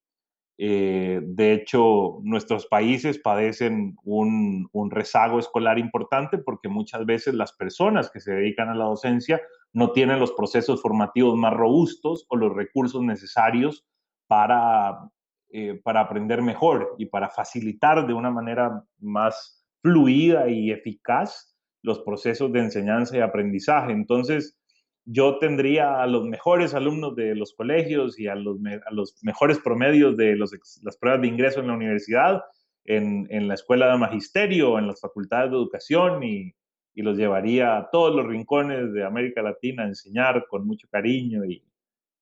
Eh, 0.57 1.21
de 1.23 1.53
hecho, 1.53 2.19
nuestros 2.23 2.67
países 2.67 3.17
padecen 3.19 3.95
un, 4.03 4.69
rezago 4.91 5.39
escolar 5.39 5.79
importante 5.79 6.37
porque 6.37 6.69
muchas 6.69 7.05
veces 7.05 7.33
las 7.33 7.53
personas 7.53 8.11
que 8.11 8.19
se 8.19 8.33
dedican 8.33 8.69
a 8.69 8.75
la 8.75 8.85
docencia 8.85 9.41
no 9.73 9.91
tienen 9.91 10.19
los 10.19 10.33
procesos 10.33 10.81
formativos 10.81 11.35
más 11.35 11.53
robustos 11.53 12.25
o 12.29 12.35
los 12.35 12.53
recursos 12.53 13.01
necesarios 13.01 13.85
para, 14.27 15.09
eh, 15.49 15.79
para 15.83 16.01
aprender 16.01 16.41
mejor 16.41 16.95
y 16.97 17.05
para 17.05 17.29
facilitar 17.29 18.05
de 18.05 18.13
una 18.13 18.31
manera 18.31 18.83
más 18.99 19.65
fluida 19.81 20.49
y 20.49 20.71
eficaz 20.71 21.55
los 21.81 21.99
procesos 21.99 22.51
de 22.51 22.59
enseñanza 22.59 23.17
y 23.17 23.21
aprendizaje. 23.21 23.91
Entonces, 23.91 24.57
yo 25.05 25.39
tendría 25.39 26.01
a 26.01 26.07
los 26.07 26.25
mejores 26.25 26.75
alumnos 26.75 27.15
de 27.15 27.33
los 27.35 27.53
colegios 27.53 28.19
y 28.19 28.27
a 28.27 28.35
los, 28.35 28.57
a 28.85 28.93
los 28.93 29.15
mejores 29.23 29.59
promedios 29.59 30.15
de 30.15 30.35
las 30.35 30.97
pruebas 30.97 31.21
de 31.21 31.27
ingreso 31.27 31.59
en 31.59 31.67
la 31.67 31.73
universidad, 31.73 32.43
en, 32.85 33.25
en, 33.31 33.47
la 33.47 33.55
escuela 33.55 33.91
de 33.91 33.97
magisterio, 33.97 34.77
en 34.77 34.87
las 34.87 35.01
facultades 35.01 35.49
de 35.49 35.57
educación 35.57 36.23
y, 36.23 36.53
y, 36.93 37.01
los 37.01 37.17
llevaría 37.17 37.77
a 37.77 37.89
todos 37.89 38.15
los 38.15 38.25
rincones 38.25 38.93
de 38.93 39.03
América 39.03 39.41
Latina 39.41 39.83
a 39.83 39.87
enseñar 39.87 40.45
con 40.47 40.65
mucho 40.67 40.87
cariño 40.89 41.45
y 41.45 41.63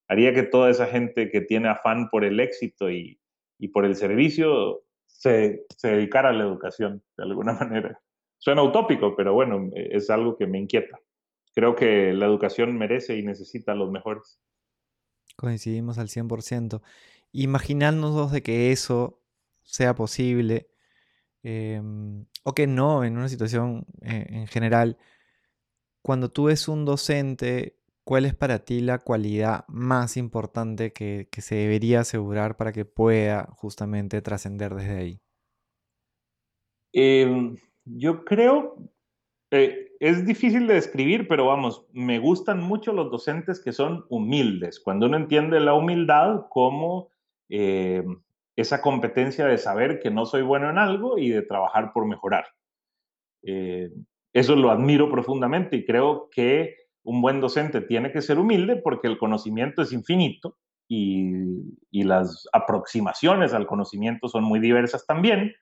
haría 0.07 0.33
que 0.33 0.43
toda 0.43 0.69
esa 0.69 0.87
gente 0.87 1.29
que 1.29 1.41
tiene 1.41 1.69
afán 1.69 2.09
por 2.09 2.23
el 2.23 2.39
éxito 2.39 2.89
y, 2.89 3.19
y 3.57 3.67
por 3.69 3.85
el 3.85 3.95
servicio 3.95 4.83
se, 5.07 5.65
se 5.75 5.89
dedicara 5.89 6.29
a 6.29 6.33
la 6.33 6.43
educación 6.43 7.03
de 7.17 7.23
alguna 7.23 7.53
manera. 7.59 7.99
Suena 8.37 8.63
utópico, 8.63 9.15
pero 9.15 9.33
bueno, 9.33 9.69
es 9.73 10.09
algo 10.09 10.37
que 10.37 10.47
me 10.47 10.59
inquieta 10.59 10.99
creo 11.59 11.75
que 11.75 12.13
la 12.13 12.25
educación 12.25 12.77
merece 12.77 13.17
y 13.17 13.23
necesita 13.23 13.73
a 13.73 13.75
los 13.75 13.91
mejores. 13.91 14.39
Coincidimos 15.35 15.97
al 15.97 16.07
100%. 16.07 16.81
Imaginándonos 17.31 18.31
de 18.31 18.41
que 18.41 18.71
eso 18.71 19.21
sea 19.61 19.93
posible, 19.93 20.69
em, 21.43 22.25
o 22.43 22.53
que 22.53 22.67
no, 22.67 23.03
en 23.03 23.17
una 23.17 23.29
situación 23.29 23.85
eh, 24.01 24.25
en 24.29 24.47
general, 24.47 24.97
cuando 26.01 26.31
tú 26.31 26.47
eres 26.47 26.67
un 26.67 26.85
docente, 26.85 27.77
¿cuál 28.03 28.25
es 28.25 28.33
para 28.33 28.59
ti 28.65 28.81
la 28.81 28.99
cualidad 28.99 29.65
más 29.67 30.17
importante 30.17 30.93
que, 30.93 31.27
se 31.31 31.55
debería 31.55 32.01
asegurar 32.01 32.57
para 32.57 32.71
que 32.71 32.85
pueda 32.85 33.49
justamente 33.57 34.21
trascender 34.21 34.73
desde 34.75 34.97
ahí? 34.97 35.21
Em, 36.93 37.55
yo 37.85 38.25
creo, 38.25 38.77
eh, 39.51 39.91
es 39.99 40.25
difícil 40.25 40.65
de 40.67 40.75
describir, 40.75 41.27
pero 41.27 41.45
vamos, 41.45 41.85
me 41.91 42.19
gustan 42.19 42.63
mucho 42.63 42.93
los 42.93 43.11
docentes 43.11 43.59
que 43.59 43.73
son 43.73 44.05
humildes. 44.09 44.79
Cuando 44.79 45.05
uno 45.05 45.17
entiende 45.17 45.59
la 45.59 45.73
humildad 45.73 46.47
como 46.49 47.09
eh, 47.49 48.03
esa 48.61 48.81
competencia 48.81 49.45
de 49.45 49.57
saber 49.57 49.99
que 49.99 50.11
no 50.11 50.25
soy 50.25 50.41
bueno 50.41 50.69
en 50.69 50.77
algo 50.77 51.17
y 51.17 51.29
de 51.29 51.41
trabajar 51.41 51.91
por 51.93 52.05
mejorar. 52.05 52.45
Eh, 53.43 53.89
eso 54.33 54.55
lo 54.55 54.69
admiro 54.69 55.09
profundamente 55.09 55.77
y 55.77 55.85
creo 55.85 56.29
que 56.29 56.75
un 57.03 57.21
buen 57.21 57.39
docente 57.39 57.81
tiene 57.81 58.11
que 58.11 58.21
ser 58.21 58.37
humilde 58.37 58.75
porque 58.75 59.07
el 59.07 59.17
conocimiento 59.17 59.81
es 59.81 59.93
infinito 59.93 60.57
y, 60.87 61.31
y 61.89 62.03
las 62.03 62.47
aproximaciones 62.51 63.53
al 63.53 63.65
conocimiento 63.65 64.27
son 64.27 64.43
muy 64.43 64.59
diversas 64.59 65.05
también. 65.05 65.53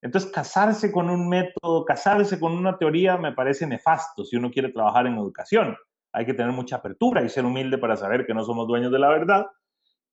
Entonces, 0.00 0.30
casarse 0.30 0.92
con 0.92 1.08
un 1.10 1.28
método, 1.28 1.84
casarse 1.84 2.38
con 2.38 2.52
una 2.52 2.78
teoría 2.78 3.16
me 3.16 3.32
parece 3.32 3.66
nefasto 3.66 4.24
si 4.24 4.36
uno 4.36 4.50
quiere 4.50 4.68
trabajar 4.68 5.06
en 5.06 5.16
educación. 5.16 5.76
Hay 6.12 6.26
que 6.26 6.34
tener 6.34 6.52
mucha 6.52 6.76
apertura 6.76 7.22
y 7.22 7.28
ser 7.28 7.44
humilde 7.44 7.78
para 7.78 7.96
saber 7.96 8.26
que 8.26 8.34
no 8.34 8.44
somos 8.44 8.68
dueños 8.68 8.92
de 8.92 8.98
la 8.98 9.08
verdad. 9.08 9.46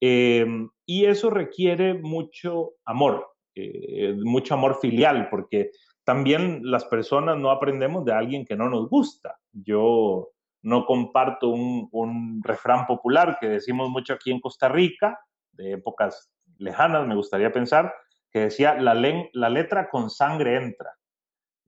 Eh, 0.01 0.45
y 0.85 1.05
eso 1.05 1.29
requiere 1.29 1.93
mucho 1.93 2.73
amor, 2.85 3.27
eh, 3.55 4.15
mucho 4.23 4.55
amor 4.55 4.79
filial, 4.81 5.29
porque 5.29 5.71
también 6.03 6.61
las 6.63 6.85
personas 6.85 7.37
no 7.37 7.51
aprendemos 7.51 8.03
de 8.03 8.13
alguien 8.13 8.45
que 8.45 8.55
no 8.55 8.69
nos 8.69 8.89
gusta. 8.89 9.37
Yo 9.53 10.29
no 10.63 10.85
comparto 10.85 11.49
un, 11.49 12.41
refrán 12.43 12.85
popular 12.87 13.37
que 13.39 13.47
decimos 13.47 13.89
mucho 13.89 14.13
aquí 14.13 14.31
en 14.31 14.39
Costa 14.39 14.67
Rica, 14.67 15.19
de 15.51 15.73
épocas 15.73 16.31
lejanas, 16.57 17.07
me 17.07 17.15
gustaría 17.15 17.51
pensar, 17.51 17.93
que 18.31 18.39
decía, 18.39 18.75
la, 18.75 18.93
la 19.33 19.49
letra 19.49 19.89
con 19.89 20.09
sangre 20.09 20.57
entra, 20.57 20.91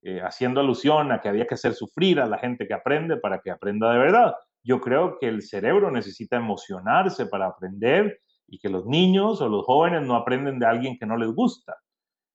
eh, 0.01 0.21
haciendo 0.21 0.59
alusión 0.59 1.11
a 1.11 1.21
que 1.21 1.29
había 1.29 1.47
que 1.47 1.55
hacer 1.55 1.73
sufrir 1.73 2.19
a 2.19 2.25
la 2.25 2.37
gente 2.37 2.67
que 2.67 2.73
aprende 2.73 3.17
para 3.17 3.39
que 3.39 3.51
aprenda 3.51 3.91
de 3.91 3.99
verdad. 3.99 4.35
Yo 4.63 4.79
creo 4.79 5.17
que 5.19 5.27
el 5.27 5.41
cerebro 5.41 5.91
necesita 5.91 6.37
emocionarse 6.37 7.25
para 7.25 7.47
aprender 7.47 8.19
y 8.47 8.59
que 8.59 8.69
los 8.69 8.85
niños 8.85 9.41
o 9.41 9.49
los 9.49 9.65
jóvenes 9.65 10.03
no 10.03 10.15
aprenden 10.15 10.59
de 10.59 10.65
alguien 10.65 10.97
que 10.97 11.05
no 11.05 11.17
les 11.17 11.29
gusta. 11.29 11.75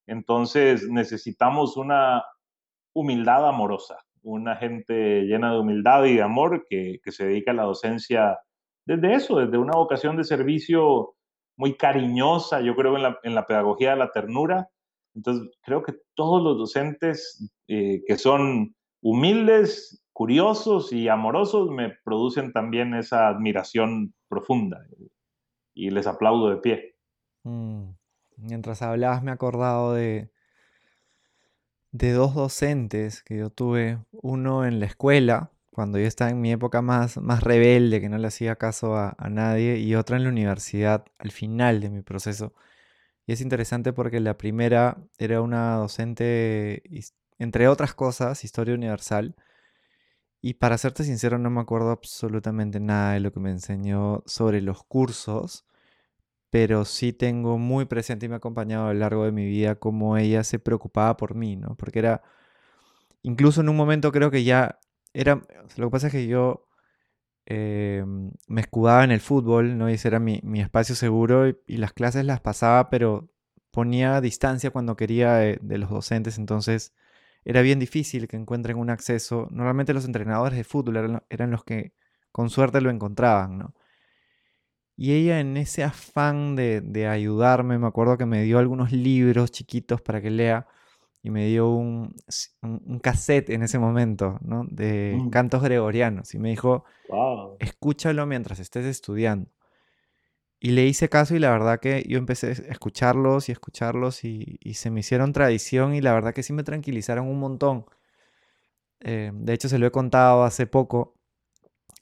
Entonces 0.06 0.88
necesitamos 0.88 1.76
una 1.76 2.24
humildad 2.94 3.48
amorosa, 3.48 3.98
una 4.22 4.56
gente 4.56 5.22
llena 5.22 5.52
de 5.52 5.60
humildad 5.60 6.04
y 6.04 6.16
de 6.16 6.22
amor 6.22 6.64
que, 6.68 7.00
que 7.02 7.12
se 7.12 7.26
dedica 7.26 7.52
a 7.52 7.54
la 7.54 7.64
docencia 7.64 8.38
desde 8.88 9.14
eso, 9.14 9.36
desde 9.36 9.58
una 9.58 9.74
vocación 9.74 10.16
de 10.16 10.24
servicio 10.24 11.14
muy 11.58 11.76
cariñosa, 11.76 12.62
yo 12.62 12.74
creo 12.74 12.96
en 12.96 13.02
la, 13.02 13.18
en 13.22 13.34
la 13.34 13.46
pedagogía 13.46 13.90
de 13.90 13.96
la 13.96 14.12
ternura. 14.12 14.70
Entonces, 15.14 15.46
creo 15.62 15.82
que 15.82 15.94
todos 16.14 16.42
los 16.42 16.56
docentes 16.56 17.52
eh, 17.66 18.02
que 18.06 18.16
son 18.16 18.74
humildes, 19.02 20.02
curiosos 20.18 20.92
y 20.92 21.08
amorosos 21.08 21.70
me 21.70 21.90
producen 21.90 22.52
también 22.52 22.92
esa 22.92 23.28
admiración 23.28 24.12
profunda 24.26 24.84
y 25.74 25.90
les 25.90 26.08
aplaudo 26.08 26.50
de 26.50 26.56
pie. 26.56 26.96
Mm. 27.44 27.90
Mientras 28.36 28.82
hablabas 28.82 29.22
me 29.22 29.30
he 29.30 29.34
acordado 29.34 29.94
de, 29.94 30.32
de 31.92 32.10
dos 32.10 32.34
docentes 32.34 33.22
que 33.22 33.36
yo 33.36 33.50
tuve, 33.50 34.00
uno 34.10 34.66
en 34.66 34.80
la 34.80 34.86
escuela, 34.86 35.52
cuando 35.70 36.00
yo 36.00 36.06
estaba 36.06 36.32
en 36.32 36.40
mi 36.40 36.50
época 36.50 36.82
más, 36.82 37.18
más 37.18 37.44
rebelde, 37.44 38.00
que 38.00 38.08
no 38.08 38.18
le 38.18 38.26
hacía 38.26 38.56
caso 38.56 38.96
a, 38.96 39.14
nadie, 39.30 39.78
y 39.78 39.94
otra 39.94 40.16
en 40.16 40.24
la 40.24 40.30
universidad, 40.30 41.04
al 41.18 41.30
final 41.30 41.80
de 41.80 41.90
mi 41.90 42.02
proceso. 42.02 42.54
Y 43.24 43.34
es 43.34 43.40
interesante 43.40 43.92
porque 43.92 44.18
la 44.18 44.36
primera 44.36 44.98
era 45.16 45.40
una 45.42 45.76
docente, 45.76 46.82
entre 47.38 47.68
otras 47.68 47.94
cosas, 47.94 48.42
historia 48.42 48.74
universal. 48.74 49.36
Y 50.48 50.54
para 50.54 50.78
serte 50.78 51.04
sincero, 51.04 51.36
no 51.36 51.50
me 51.50 51.60
acuerdo 51.60 51.90
absolutamente 51.90 52.80
nada 52.80 53.12
de 53.12 53.20
lo 53.20 53.34
que 53.34 53.38
me 53.38 53.50
enseñó 53.50 54.22
sobre 54.24 54.62
los 54.62 54.82
cursos, 54.82 55.66
pero 56.48 56.86
sí 56.86 57.12
tengo 57.12 57.58
muy 57.58 57.84
presente 57.84 58.24
y 58.24 58.30
me 58.30 58.36
ha 58.36 58.38
acompañado 58.38 58.88
a 58.88 58.94
lo 58.94 59.00
largo 59.00 59.26
de 59.26 59.32
mi 59.32 59.44
vida 59.44 59.74
cómo 59.74 60.16
ella 60.16 60.44
se 60.44 60.58
preocupaba 60.58 61.18
por 61.18 61.34
mí, 61.34 61.56
¿no? 61.56 61.76
Porque 61.76 61.98
era, 61.98 62.22
incluso 63.22 63.60
en 63.60 63.68
un 63.68 63.76
momento 63.76 64.10
creo 64.10 64.30
que 64.30 64.42
ya 64.42 64.78
era, 65.12 65.42
lo 65.76 65.88
que 65.88 65.90
pasa 65.90 66.06
es 66.06 66.14
que 66.14 66.26
yo 66.26 66.66
eh, 67.44 68.02
me 68.46 68.62
escudaba 68.62 69.04
en 69.04 69.10
el 69.10 69.20
fútbol, 69.20 69.76
¿no? 69.76 69.90
Y 69.90 69.94
ese 69.94 70.08
era 70.08 70.18
mi, 70.18 70.40
espacio 70.60 70.94
seguro 70.94 71.48
y, 71.48 71.76
las 71.76 71.92
clases 71.92 72.24
las 72.24 72.40
pasaba, 72.40 72.88
pero 72.88 73.28
ponía 73.70 74.22
distancia 74.22 74.70
cuando 74.70 74.96
quería 74.96 75.34
de, 75.34 75.58
los 75.78 75.90
docentes, 75.90 76.38
entonces 76.38 76.94
era 77.48 77.62
bien 77.62 77.78
difícil 77.78 78.28
que 78.28 78.36
encuentren 78.36 78.76
un 78.76 78.90
acceso. 78.90 79.48
Normalmente 79.50 79.94
los 79.94 80.04
entrenadores 80.04 80.58
de 80.58 80.64
fútbol 80.64 81.22
eran, 81.30 81.50
los 81.50 81.64
que 81.64 81.94
con 82.30 82.50
suerte 82.50 82.82
lo 82.82 82.90
encontraban, 82.90 83.56
¿no? 83.56 83.74
Y 84.98 85.12
ella 85.12 85.40
en 85.40 85.56
ese 85.56 85.82
afán 85.82 86.56
de, 86.56 86.82
de, 86.82 87.06
ayudarme, 87.06 87.78
me 87.78 87.86
acuerdo 87.86 88.18
que 88.18 88.26
me 88.26 88.42
dio 88.42 88.58
algunos 88.58 88.92
libros 88.92 89.50
chiquitos 89.50 90.02
para 90.02 90.20
que 90.20 90.28
lea 90.28 90.66
y 91.22 91.30
me 91.30 91.46
dio 91.46 91.70
un, 91.70 92.14
un, 92.60 92.98
cassette 92.98 93.48
en 93.48 93.62
ese 93.62 93.78
momento, 93.78 94.38
¿no? 94.42 94.66
De 94.68 95.16
mm. 95.18 95.30
cantos 95.30 95.62
gregorianos. 95.62 96.34
Y 96.34 96.38
me 96.38 96.50
dijo, 96.50 96.84
escúchalo 97.60 98.26
mientras 98.26 98.58
estés 98.58 98.84
estudiando. 98.84 99.48
Y 100.60 100.70
le 100.72 100.86
hice 100.86 101.08
caso 101.08 101.36
y 101.36 101.38
la 101.38 101.50
verdad 101.52 101.80
que 101.80 102.04
yo 102.08 102.18
empecé 102.18 102.48
a 102.48 102.72
escucharlos 102.72 103.48
y 103.48 103.52
escucharlos 103.52 104.24
y, 104.24 104.58
se 104.74 104.90
me 104.90 105.00
hicieron 105.00 105.32
tradición 105.32 105.94
y 105.94 106.00
la 106.00 106.12
verdad 106.14 106.34
que 106.34 106.42
sí 106.42 106.52
me 106.52 106.64
tranquilizaron 106.64 107.26
un 107.28 107.38
montón. 107.38 107.86
Eh, 109.00 109.30
de 109.32 109.52
hecho, 109.54 109.68
se 109.68 109.78
lo 109.78 109.86
he 109.86 109.90
contado 109.92 110.44
hace 110.44 110.66
poco, 110.66 111.14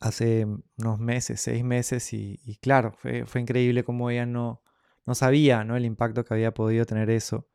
hace 0.00 0.46
unos 0.78 0.98
meses, 0.98 1.40
seis 1.40 1.64
meses, 1.64 2.12
y, 2.12 2.58
claro, 2.62 2.92
fue, 2.98 3.26
fue, 3.26 3.40
increíble 3.42 3.84
como 3.84 4.10
ella 4.10 4.26
no, 4.26 4.62
no 5.06 5.14
sabía 5.14 5.64
¿no? 5.64 5.76
el 5.76 5.84
impacto 5.84 6.24
que 6.24 6.34
había 6.34 6.54
podido 6.54 6.86
tener 6.86 7.10
eso 7.10 7.46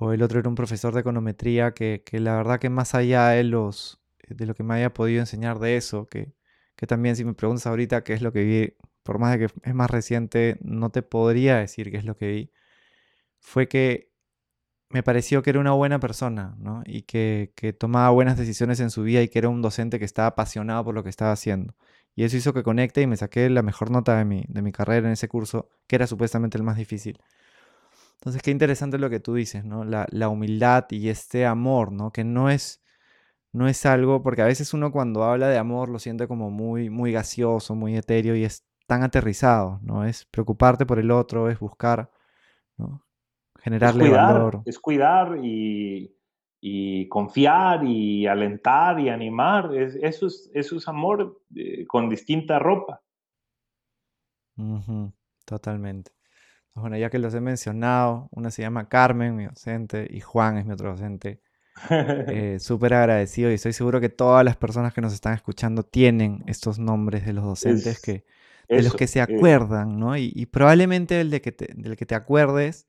o 0.00 0.12
el 0.12 0.22
otro 0.22 0.38
era 0.38 0.48
un 0.48 0.54
profesor 0.54 0.94
de 0.94 1.00
econometría 1.00 1.72
que, 1.74 2.02
la 2.12 2.36
verdad 2.36 2.60
que 2.60 2.70
más 2.70 2.94
allá 2.94 3.30
de, 3.30 3.42
los, 3.42 4.00
de 4.28 4.46
lo 4.46 4.54
que 4.54 4.62
me 4.62 4.74
haya 4.74 4.94
podido 4.94 5.20
enseñar 5.20 5.58
de 5.58 5.76
eso, 5.76 6.06
que, 6.06 6.32
que 6.76 6.86
también 6.86 7.16
si 7.16 7.24
me 7.24 7.34
preguntas 7.34 7.66
ahorita 7.66 8.04
qué 8.04 8.12
es 8.12 8.22
lo 8.22 8.32
que 8.32 8.44
vi, 8.44 8.74
por 9.08 9.18
más 9.18 9.32
de 9.32 9.38
que 9.46 9.54
es 9.62 9.74
más 9.74 9.90
reciente, 9.90 10.58
no 10.60 10.90
te 10.90 11.00
podría 11.00 11.56
decir 11.56 11.90
qué 11.90 11.96
es 11.96 12.04
lo 12.04 12.18
que 12.18 12.28
vi, 12.28 12.52
fue 13.40 13.66
que 13.66 14.12
me 14.90 15.02
pareció 15.02 15.42
que 15.42 15.48
era 15.48 15.60
una 15.60 15.72
buena 15.72 15.98
persona, 15.98 16.56
¿no? 16.58 16.82
Y 16.84 17.02
que, 17.02 17.54
que, 17.56 17.72
tomaba 17.72 18.10
buenas 18.10 18.36
decisiones 18.36 18.80
en 18.80 18.90
su 18.90 19.04
vida 19.04 19.22
y 19.22 19.28
que 19.28 19.38
era 19.38 19.48
un 19.48 19.62
docente 19.62 19.98
que 19.98 20.04
estaba 20.04 20.28
apasionado 20.28 20.84
por 20.84 20.94
lo 20.94 21.02
que 21.04 21.08
estaba 21.08 21.32
haciendo. 21.32 21.74
Y 22.14 22.24
eso 22.24 22.36
hizo 22.36 22.52
que 22.52 22.62
conecte 22.62 23.00
y 23.00 23.06
me 23.06 23.16
saqué 23.16 23.48
la 23.48 23.62
mejor 23.62 23.90
nota 23.90 24.18
de 24.18 24.26
mi, 24.26 24.44
de 24.46 24.60
mi 24.60 24.72
carrera 24.72 25.06
en 25.06 25.14
ese 25.14 25.26
curso, 25.28 25.70
que 25.86 25.96
era 25.96 26.06
supuestamente 26.06 26.58
el 26.58 26.64
más 26.64 26.76
difícil. 26.76 27.18
Entonces, 28.16 28.42
qué 28.42 28.50
interesante 28.50 28.98
lo 28.98 29.08
que 29.08 29.20
tú 29.20 29.34
dices, 29.34 29.64
¿no? 29.64 29.84
La, 29.84 30.28
humildad 30.28 30.84
y 30.90 31.08
este 31.08 31.46
amor, 31.46 31.92
¿no? 31.92 32.12
Que 32.12 32.24
no 32.24 32.50
es, 32.50 32.82
no 33.52 33.68
es 33.68 33.86
algo, 33.86 34.22
porque 34.22 34.42
a 34.42 34.46
veces 34.46 34.74
uno 34.74 34.92
cuando 34.92 35.24
habla 35.24 35.48
de 35.48 35.56
amor 35.58 35.88
lo 35.88 35.98
siente 35.98 36.28
como 36.28 36.50
muy, 36.50 36.90
muy 36.90 37.12
gaseoso, 37.12 37.74
muy 37.74 37.96
etéreo 37.96 38.36
y 38.36 38.44
es 38.44 38.67
tan 38.88 39.02
aterrizado, 39.02 39.78
¿no? 39.82 40.04
Es 40.04 40.24
preocuparte 40.24 40.86
por 40.86 40.98
el 40.98 41.10
otro, 41.10 41.50
es 41.50 41.58
buscar, 41.58 42.10
¿no? 42.78 43.04
Generarle 43.60 44.04
es 44.04 44.10
cuidar, 44.10 44.32
valor. 44.32 44.62
Es 44.64 44.78
cuidar 44.78 45.38
y, 45.42 47.06
confiar 47.10 47.84
y 47.84 48.26
alentar 48.26 48.98
y 48.98 49.10
animar. 49.10 49.74
eso, 49.74 50.26
es, 50.26 50.50
eso 50.54 50.76
es 50.76 50.88
amor 50.88 51.42
eh, 51.54 51.86
con 51.86 52.08
distinta 52.08 52.58
ropa. 52.58 53.02
Totalmente. 55.44 56.12
Bueno, 56.74 56.96
ya 56.96 57.10
que 57.10 57.18
los 57.18 57.34
he 57.34 57.42
mencionado, 57.42 58.28
una 58.30 58.50
se 58.50 58.62
llama 58.62 58.88
Carmen, 58.88 59.36
mi 59.36 59.44
docente, 59.44 60.08
y 60.10 60.20
Juan 60.20 60.56
es 60.56 60.64
mi 60.64 60.72
otro 60.72 60.92
docente. 60.92 61.42
Eh, 61.90 62.56
súper 62.60 62.94
agradecido 62.94 63.50
y 63.50 63.54
estoy 63.54 63.74
seguro 63.74 64.00
que 64.00 64.08
todas 64.08 64.46
las 64.46 64.56
personas 64.56 64.94
que 64.94 65.02
nos 65.02 65.12
están 65.12 65.34
escuchando 65.34 65.82
tienen 65.82 66.42
estos 66.46 66.78
nombres 66.78 67.26
de 67.26 67.34
los 67.34 67.44
docentes 67.44 68.00
que, 68.00 68.24
de 68.68 68.82
los 68.82 68.94
que 68.94 69.06
se 69.06 69.18
eh. 69.18 69.22
acuerdan, 69.22 69.98
¿no? 69.98 70.16
Y, 70.16 70.46
probablemente 70.46 71.20
el 71.20 71.30
de 71.30 71.40
que 71.40 71.54
del 71.74 71.96
que 71.96 72.06
te 72.06 72.14
acuerdes 72.14 72.88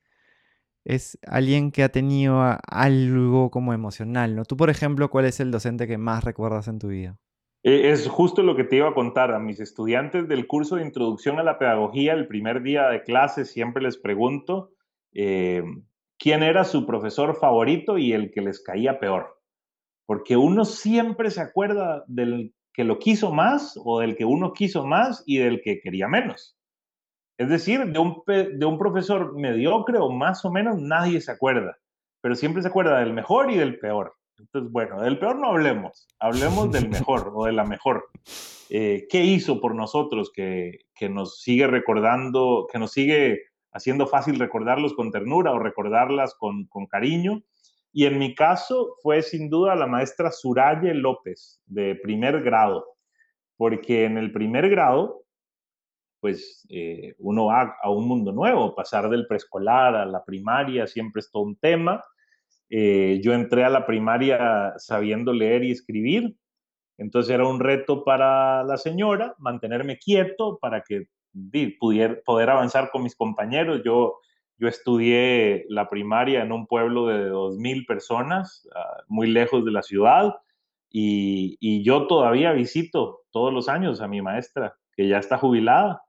es 0.84 1.18
alguien 1.26 1.72
que 1.72 1.82
ha 1.82 1.90
tenido 1.90 2.40
algo 2.66 3.50
como 3.50 3.72
emocional, 3.72 4.34
¿no? 4.34 4.44
Tú, 4.44 4.56
por 4.56 4.70
ejemplo, 4.70 5.10
¿cuál 5.10 5.26
es 5.26 5.40
el 5.40 5.50
docente 5.50 5.86
que 5.86 5.98
más 5.98 6.24
recuerdas 6.24 6.68
en 6.68 6.78
tu 6.78 6.88
vida? 6.88 7.18
Eh, 7.62 7.90
es 7.90 8.08
justo 8.08 8.42
lo 8.42 8.56
que 8.56 8.64
te 8.64 8.76
iba 8.76 8.88
a 8.88 8.94
contar 8.94 9.32
a 9.32 9.38
mis 9.38 9.60
estudiantes 9.60 10.28
del 10.28 10.46
curso 10.46 10.76
de 10.76 10.84
introducción 10.84 11.38
a 11.38 11.42
la 11.42 11.58
pedagogía. 11.58 12.14
El 12.14 12.26
primer 12.26 12.62
día 12.62 12.88
de 12.88 13.02
clase 13.02 13.44
siempre 13.44 13.82
les 13.82 13.98
pregunto 13.98 14.72
eh, 15.12 15.62
quién 16.18 16.42
era 16.42 16.64
su 16.64 16.86
profesor 16.86 17.36
favorito 17.36 17.98
y 17.98 18.12
el 18.12 18.30
que 18.30 18.40
les 18.40 18.62
caía 18.62 18.98
peor. 18.98 19.38
Porque 20.06 20.36
uno 20.36 20.64
siempre 20.64 21.30
se 21.30 21.42
acuerda 21.42 22.04
del 22.06 22.54
que 22.72 22.84
lo 22.84 22.98
quiso 22.98 23.32
más 23.32 23.78
o 23.84 24.00
del 24.00 24.16
que 24.16 24.24
uno 24.24 24.52
quiso 24.52 24.86
más 24.86 25.22
y 25.26 25.38
del 25.38 25.60
que 25.62 25.80
quería 25.80 26.08
menos. 26.08 26.56
Es 27.38 27.48
decir, 27.48 27.86
de 27.86 27.98
un, 27.98 28.22
de 28.26 28.66
un 28.66 28.78
profesor 28.78 29.34
mediocre 29.34 29.98
o 29.98 30.10
más 30.10 30.44
o 30.44 30.50
menos 30.50 30.78
nadie 30.78 31.20
se 31.20 31.32
acuerda, 31.32 31.78
pero 32.20 32.34
siempre 32.34 32.62
se 32.62 32.68
acuerda 32.68 32.98
del 32.98 33.14
mejor 33.14 33.50
y 33.50 33.56
del 33.56 33.78
peor. 33.78 34.14
Entonces, 34.38 34.70
bueno, 34.72 35.00
del 35.00 35.18
peor 35.18 35.38
no 35.38 35.48
hablemos, 35.48 36.06
hablemos 36.18 36.70
del 36.70 36.88
mejor 36.90 37.32
o 37.34 37.44
de 37.46 37.52
la 37.52 37.64
mejor. 37.64 38.08
Eh, 38.68 39.06
¿Qué 39.10 39.24
hizo 39.24 39.60
por 39.60 39.74
nosotros 39.74 40.30
que, 40.34 40.80
que, 40.94 41.08
nos 41.08 41.40
sigue 41.40 41.66
recordando, 41.66 42.68
que 42.72 42.78
nos 42.78 42.92
sigue 42.92 43.40
haciendo 43.72 44.06
fácil 44.06 44.38
recordarlos 44.38 44.94
con 44.94 45.10
ternura 45.10 45.52
o 45.52 45.58
recordarlas 45.58 46.34
con, 46.34 46.66
con 46.66 46.86
cariño? 46.86 47.42
Y 47.92 48.04
en 48.06 48.18
mi 48.18 48.34
caso 48.34 48.96
fue 49.02 49.22
sin 49.22 49.50
duda 49.50 49.74
la 49.74 49.86
maestra 49.86 50.30
Suraye 50.30 50.94
López, 50.94 51.60
de 51.66 51.96
primer 51.96 52.42
grado, 52.42 52.86
porque 53.56 54.04
en 54.04 54.16
el 54.16 54.32
primer 54.32 54.68
grado, 54.70 55.24
pues 56.20 56.66
eh, 56.68 57.14
uno 57.18 57.46
va 57.46 57.76
a 57.82 57.90
un 57.90 58.06
mundo 58.06 58.32
nuevo, 58.32 58.74
pasar 58.74 59.08
del 59.08 59.26
preescolar 59.26 59.94
a 59.96 60.06
la 60.06 60.24
primaria 60.24 60.86
siempre 60.86 61.20
es 61.20 61.30
todo 61.30 61.42
un 61.42 61.56
tema. 61.56 62.04
Eh, 62.68 63.20
yo 63.22 63.32
entré 63.32 63.64
a 63.64 63.70
la 63.70 63.86
primaria 63.86 64.74
sabiendo 64.76 65.32
leer 65.32 65.64
y 65.64 65.72
escribir, 65.72 66.36
entonces 66.98 67.34
era 67.34 67.48
un 67.48 67.58
reto 67.58 68.04
para 68.04 68.62
la 68.62 68.76
señora 68.76 69.34
mantenerme 69.38 69.98
quieto 69.98 70.58
para 70.60 70.82
que 70.82 71.08
pudiera 71.78 72.20
poder 72.24 72.50
avanzar 72.50 72.90
con 72.90 73.02
mis 73.02 73.16
compañeros. 73.16 73.80
Yo 73.84 74.20
yo 74.60 74.68
estudié 74.68 75.64
la 75.70 75.88
primaria 75.88 76.42
en 76.42 76.52
un 76.52 76.66
pueblo 76.66 77.06
de 77.06 77.30
2.000 77.30 77.86
personas, 77.86 78.68
ah, 78.76 79.02
muy 79.08 79.26
lejos 79.26 79.64
de 79.64 79.72
la 79.72 79.82
ciudad, 79.82 80.34
y, 80.92 81.82
yo 81.82 82.06
todavía 82.06 82.52
visito 82.52 83.20
todos 83.30 83.54
los 83.54 83.68
años 83.68 84.00
a 84.00 84.08
mi 84.08 84.20
maestra, 84.20 84.76
que 84.94 85.08
ya 85.08 85.18
está 85.18 85.38
jubilada, 85.38 86.02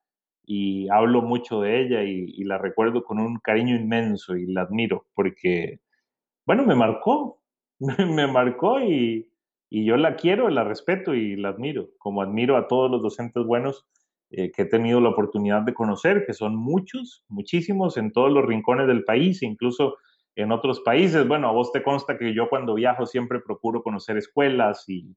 y 0.44 0.90
hablo 0.90 1.22
mucho 1.22 1.62
de 1.62 1.82
ella 1.82 2.04
y, 2.04 2.44
la 2.44 2.58
recuerdo 2.58 3.04
con 3.04 3.20
un 3.20 3.40
cariño 3.40 3.76
inmenso 3.76 4.36
y 4.36 4.48
la 4.48 4.64
admiro, 4.64 5.06
porque, 5.14 5.80
bueno, 6.46 6.66
me 6.66 6.76
marcó, 6.76 7.42
me 7.80 8.28
marcó 8.28 8.82
y, 8.82 9.32
y 9.70 9.86
yo 9.86 9.96
la 9.96 10.18
quiero, 10.18 10.50
la 10.50 10.66
respeto 10.66 11.14
y 11.14 11.38
la 11.38 11.50
admiro, 11.50 11.88
como 12.00 12.22
admiro 12.22 12.58
a 12.58 12.68
todos 12.68 12.92
los 12.92 13.02
docentes 13.02 13.46
buenos 13.46 13.88
eh, 14.32 14.52
que 14.52 14.62
he 14.62 14.65
tenido 14.65 15.02
la 15.02 15.10
oportunidad 15.10 15.62
de 15.63 15.74
conocer, 15.74 16.26
que 16.26 16.34
son 16.34 16.56
muchos, 16.56 17.26
muchísimos 17.28 17.98
en 17.98 18.12
todos 18.12 18.32
los 18.32 18.46
rincones 18.46 18.88
del 18.88 19.04
país, 19.04 19.44
incluso 19.44 19.98
en 20.36 20.52
otros 20.52 20.80
países. 20.82 21.28
Bueno, 21.28 21.50
a 21.50 21.52
vos 21.52 21.72
te 21.72 21.84
consta 21.84 22.17
que 22.17 22.34
yo 22.34 22.50
cuando 22.50 22.76
viajo 22.76 23.06
siempre 23.06 23.41
procuro 23.41 23.84
conocer 23.84 24.17
escuelas 24.17 24.86
y, 24.88 25.15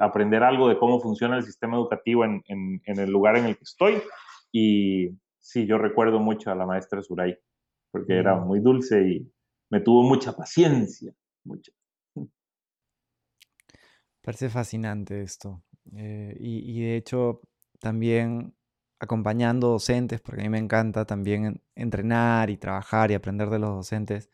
aprender 0.00 0.42
algo 0.42 0.66
de 0.66 0.78
cómo 0.78 0.98
funciona 0.98 1.36
el 1.36 1.42
sistema 1.42 1.76
educativo 1.76 2.24
en, 2.24 2.42
el 2.86 3.10
lugar 3.10 3.36
en 3.36 3.44
el 3.44 3.56
que 3.56 3.64
estoy. 3.64 4.00
Y 4.50 5.10
sí, 5.40 5.66
yo 5.66 5.76
recuerdo 5.76 6.20
mucho 6.20 6.50
a 6.50 6.54
la 6.54 6.64
maestra 6.64 7.02
Suray, 7.02 7.36
porque 7.90 8.16
era 8.16 8.34
mm. 8.34 8.46
muy 8.46 8.60
dulce 8.60 9.06
y 9.06 9.30
me 9.68 9.80
tuvo 9.80 10.04
mucha 10.04 10.34
paciencia, 10.34 11.12
mucha. 11.44 11.70
Parece 14.22 14.48
fascinante 14.48 15.20
esto. 15.20 15.62
Eh, 15.96 16.34
y, 16.38 16.80
de 16.80 16.96
hecho, 16.96 17.40
también 17.80 18.54
acompañando 19.00 19.68
docentes, 19.68 20.20
porque 20.20 20.42
a 20.42 20.44
mí 20.44 20.50
me 20.50 20.58
encanta 20.58 21.04
también 21.04 21.62
entrenar 21.74 22.50
y 22.50 22.56
trabajar 22.56 23.10
y 23.10 23.14
aprender 23.14 23.50
de 23.50 23.58
los 23.58 23.70
docentes. 23.70 24.30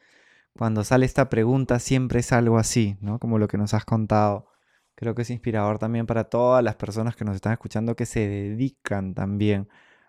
Cuando 0.57 0.85
sale 0.85 1.07
esta 1.07 1.28
pregunta 1.28 1.78
siempre 1.78 2.20
es 2.20 2.33
algo 2.33 2.59
así, 2.59 2.96
¿no? 3.00 3.18
Como 3.18 3.38
lo 3.38 3.48
que 3.48 3.59
nos 3.59 3.74
has 3.74 3.85
contado. 3.85 4.48
Creo 4.94 5.14
que 5.14 5.22
es 5.22 5.30
inspirador 5.30 5.78
también 5.78 6.07
para 6.07 6.24
todas 6.24 6.62
las 6.62 6.76
personas 6.76 7.16
que 7.16 7.24
nos 7.24 7.35
están 7.37 7.52
escuchando 7.52 7.96
que 7.96 8.07
se 8.07 8.28
dedican 8.28 9.14
también 9.14 9.68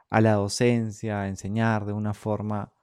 a 0.09 0.21
la 0.21 0.33
docencia, 0.33 1.21
a 1.21 1.27
enseñar 1.27 1.85
de 1.85 1.93
una 1.93 2.13
forma 2.13 2.73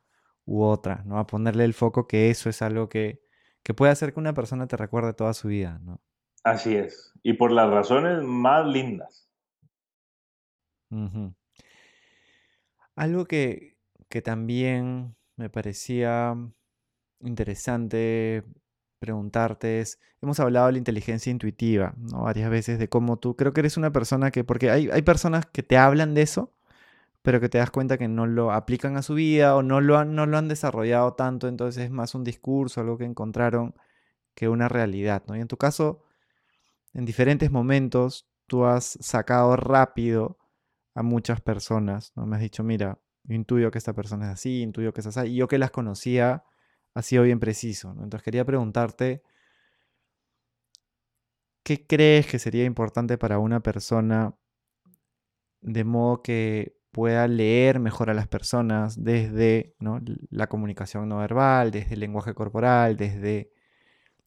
u 0.45 0.63
otra, 0.63 1.03
¿no? 1.07 1.19
A 1.19 1.27
ponerle 1.27 1.65
el 1.65 1.75
foco 1.75 2.07
que 2.09 2.31
eso 2.31 2.51
es 2.51 2.63
algo 2.63 2.89
que, 2.89 3.23
que 3.63 3.75
puede 3.75 3.93
hacer 3.93 4.13
que 4.13 4.21
una 4.21 4.35
persona 4.35 4.67
te 4.67 4.77
recuerde 4.77 5.15
toda 5.15 5.33
su 5.35 5.49
vida, 5.49 5.79
¿no? 5.83 6.01
Así 6.45 6.75
es. 6.75 7.13
Y 7.23 7.35
por 7.35 7.53
las 7.53 7.71
razones 7.71 8.23
más 8.25 8.67
lindas. 8.67 9.29
Algo 12.95 13.25
que, 13.25 13.77
también 14.23 15.17
me 15.37 15.49
parecía 15.49 16.37
interesante 17.21 18.45
preguntarte 18.99 19.81
es, 19.81 19.99
hemos 20.21 20.39
hablado 20.39 20.67
de 20.67 20.73
la 20.73 20.79
inteligencia 20.79 21.31
intuitiva, 21.31 21.95
¿no? 21.97 22.23
Varias 22.23 22.51
veces 22.51 22.79
de 22.79 22.89
cómo 22.89 23.19
tú, 23.19 23.37
creo 23.37 23.53
que 23.53 23.61
eres 23.61 23.77
una 23.77 23.91
persona 23.91 24.31
que, 24.31 24.45
porque 24.45 24.71
hay, 24.71 24.91
hay 24.91 25.03
personas 25.03 25.47
que 25.47 25.63
te 25.63 25.77
hablan 25.77 26.15
de 26.15 26.23
eso, 26.23 26.53
pero 27.23 27.41
que 27.41 27.49
te 27.49 27.59
das 27.59 27.71
cuenta 27.71 27.99
que 27.99 28.09
no 28.09 28.27
lo 28.27 28.53
aplican 28.53 28.97
a 28.97 29.03
su 29.03 29.15
vida 29.15 29.57
o 29.57 29.63
no 29.63 29.81
lo 29.81 29.99
han, 29.99 30.15
no 30.15 30.27
lo 30.27 30.37
han 30.39 30.49
desarrollado 30.49 31.15
tanto, 31.15 31.49
entonces 31.49 31.85
es 31.85 31.91
más 31.91 32.15
un 32.15 32.25
discurso, 32.25 32.81
algo 32.81 32.99
que 32.99 33.05
encontraron 33.05 33.75
que 34.35 34.49
una 34.49 34.69
realidad, 34.69 35.23
¿no? 35.27 35.37
Y 35.37 35.41
en 35.41 35.49
tu 35.49 35.57
caso, 35.57 36.05
en 36.95 37.05
diferentes 37.05 37.51
momentos, 37.51 38.29
tú 38.47 38.65
has 38.67 38.99
sacado 39.01 39.57
rápido 39.57 40.39
a 40.95 41.03
muchas 41.03 41.41
personas, 41.41 42.13
¿no? 42.17 42.27
Me 42.27 42.37
has 42.37 42.43
dicho, 42.43 42.63
mira, 42.63 42.99
intuyo 43.29 43.71
que 43.71 43.79
esta 43.79 43.95
persona 43.95 44.27
es 44.27 44.33
así, 44.33 44.63
intuyo 44.63 44.93
que 44.93 45.01
es 45.01 45.07
así, 45.07 45.29
y 45.29 45.37
yo 45.37 45.49
que 45.49 45.59
las 45.59 45.71
conocía 45.71 46.45
ha 46.95 47.03
sido 47.03 47.23
bien 47.23 47.41
preciso, 47.41 47.91
Entonces 47.93 48.23
quería 48.23 48.45
preguntarte, 48.45 49.23
¿qué 51.65 51.87
crees 51.87 52.27
que 52.27 52.39
sería 52.39 52.65
importante 52.65 53.17
para 53.17 53.39
una 53.39 53.61
persona 53.61 54.37
de 55.63 55.85
modo 55.85 56.23
que 56.23 56.77
pueda 56.91 57.27
leer 57.27 57.81
mejor 57.81 58.11
a 58.11 58.15
las 58.15 58.29
personas 58.29 59.03
desde 59.03 59.75
la 60.31 60.49
comunicación 60.49 61.09
no 61.09 61.19
verbal, 61.19 61.71
desde 61.71 61.95
el 61.95 62.01
lenguaje 62.01 62.35
corporal, 62.35 62.97
desde 62.97 63.53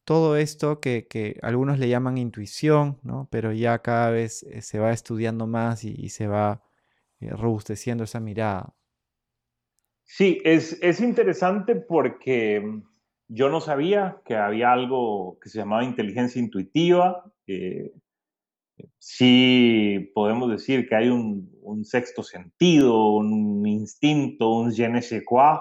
todo 0.06 0.36
esto 0.36 0.80
que, 0.80 1.38
algunos 1.42 1.80
le 1.80 1.88
llaman 1.88 2.16
intuición, 2.16 2.98
¿no? 3.02 3.28
pero 3.28 3.52
ya 3.52 3.80
cada 3.80 4.10
vez 4.10 4.44
eh, 4.44 4.62
se 4.62 4.78
va 4.78 4.92
estudiando 4.92 5.48
más 5.48 5.82
y, 5.84 6.08
se 6.10 6.28
va 6.28 6.62
eh, 7.20 7.30
robusteciendo 7.30 8.04
esa 8.04 8.20
mirada. 8.20 8.72
Sí, 10.04 10.40
es, 10.44 10.78
es, 10.80 11.00
interesante 11.00 11.74
porque 11.74 12.60
mm, 12.60 12.82
yo 13.28 13.48
no 13.48 13.60
sabía 13.60 14.22
que 14.24 14.36
había 14.36 14.72
algo 14.72 15.38
que 15.42 15.48
se 15.48 15.58
llamaba 15.58 15.82
inteligencia 15.82 16.40
intuitiva. 16.40 17.24
Eh, 17.48 17.92
sí 18.98 20.12
podemos 20.14 20.48
decir 20.48 20.88
que 20.88 20.94
hay 20.94 21.08
un, 21.08 21.50
un, 21.62 21.84
sexto 21.84 22.22
sentido, 22.22 23.10
un 23.10 23.66
instinto, 23.66 24.50
un 24.50 24.72
je 24.72 24.88
ne 24.88 25.02
sais 25.02 25.24
quoi, 25.24 25.58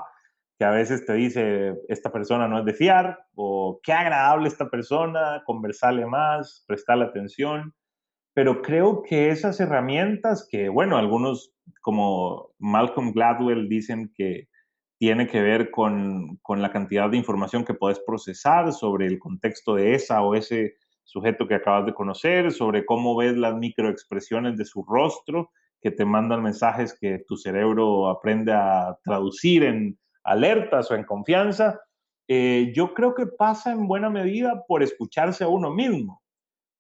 que 0.58 0.66
a 0.66 0.72
veces 0.72 1.06
te 1.06 1.14
dice, 1.14 1.76
esta 1.90 2.12
persona 2.12 2.48
no 2.48 2.60
es 2.60 2.66
de 2.66 2.74
fiar, 2.74 3.20
o 3.36 3.80
qué 3.84 3.92
agradable 3.92 4.48
esta 4.48 4.70
persona, 4.70 5.44
conversarle 5.46 6.06
más, 6.06 6.64
prestarle 6.66 7.06
atención. 7.06 7.74
Pero 8.34 8.62
creo 8.62 9.02
que 9.04 9.30
esas 9.30 9.60
herramientas 9.60 10.48
que, 10.50 10.70
bueno, 10.70 10.98
algunos 10.98 11.54
como 11.82 12.52
Malcolm 12.60 13.12
Gladwell 13.12 13.68
dicen 13.68 14.12
que 14.16 14.48
tiene 14.98 15.28
que 15.28 15.42
ver 15.42 15.72
con, 15.72 16.38
con 16.42 16.62
la 16.62 16.72
cantidad 16.72 17.10
de 17.10 17.18
información 17.18 17.66
que 17.66 17.74
puedes 17.74 18.00
procesar 18.00 18.72
sobre 18.72 19.08
el 19.08 19.20
contexto 19.20 19.76
de 19.76 19.94
esa 19.94 20.22
o 20.22 20.36
ese 20.36 20.76
sujeto 21.04 21.48
que 21.48 21.56
acabas 21.56 21.86
de 21.86 21.94
conocer, 21.94 22.52
sobre 22.52 22.86
cómo 22.86 23.16
ves 23.16 23.36
las 23.36 23.56
microexpresiones 23.56 24.58
de 24.58 24.66
su 24.66 24.84
rostro, 24.84 25.52
que 25.82 25.92
te 25.92 26.06
mandan 26.06 26.42
mensajes 26.42 26.98
que 27.00 27.24
tu 27.28 27.36
cerebro 27.36 28.10
aprende 28.10 28.54
a 28.54 28.98
traducir 29.04 29.64
en, 29.64 30.00
alertas 30.26 30.92
o 30.92 30.96
en 30.96 31.04
confianza, 31.04 31.80
eh, 32.28 32.74
yo 32.76 32.94
creo 32.94 33.14
que 33.14 33.28
pasa 33.28 33.72
en 33.72 33.88
buena 33.88 34.10
medida 34.10 34.64
por 34.68 34.82
escucharse 34.82 35.44
a 35.44 35.48
uno 35.48 35.72
mismo, 35.72 36.22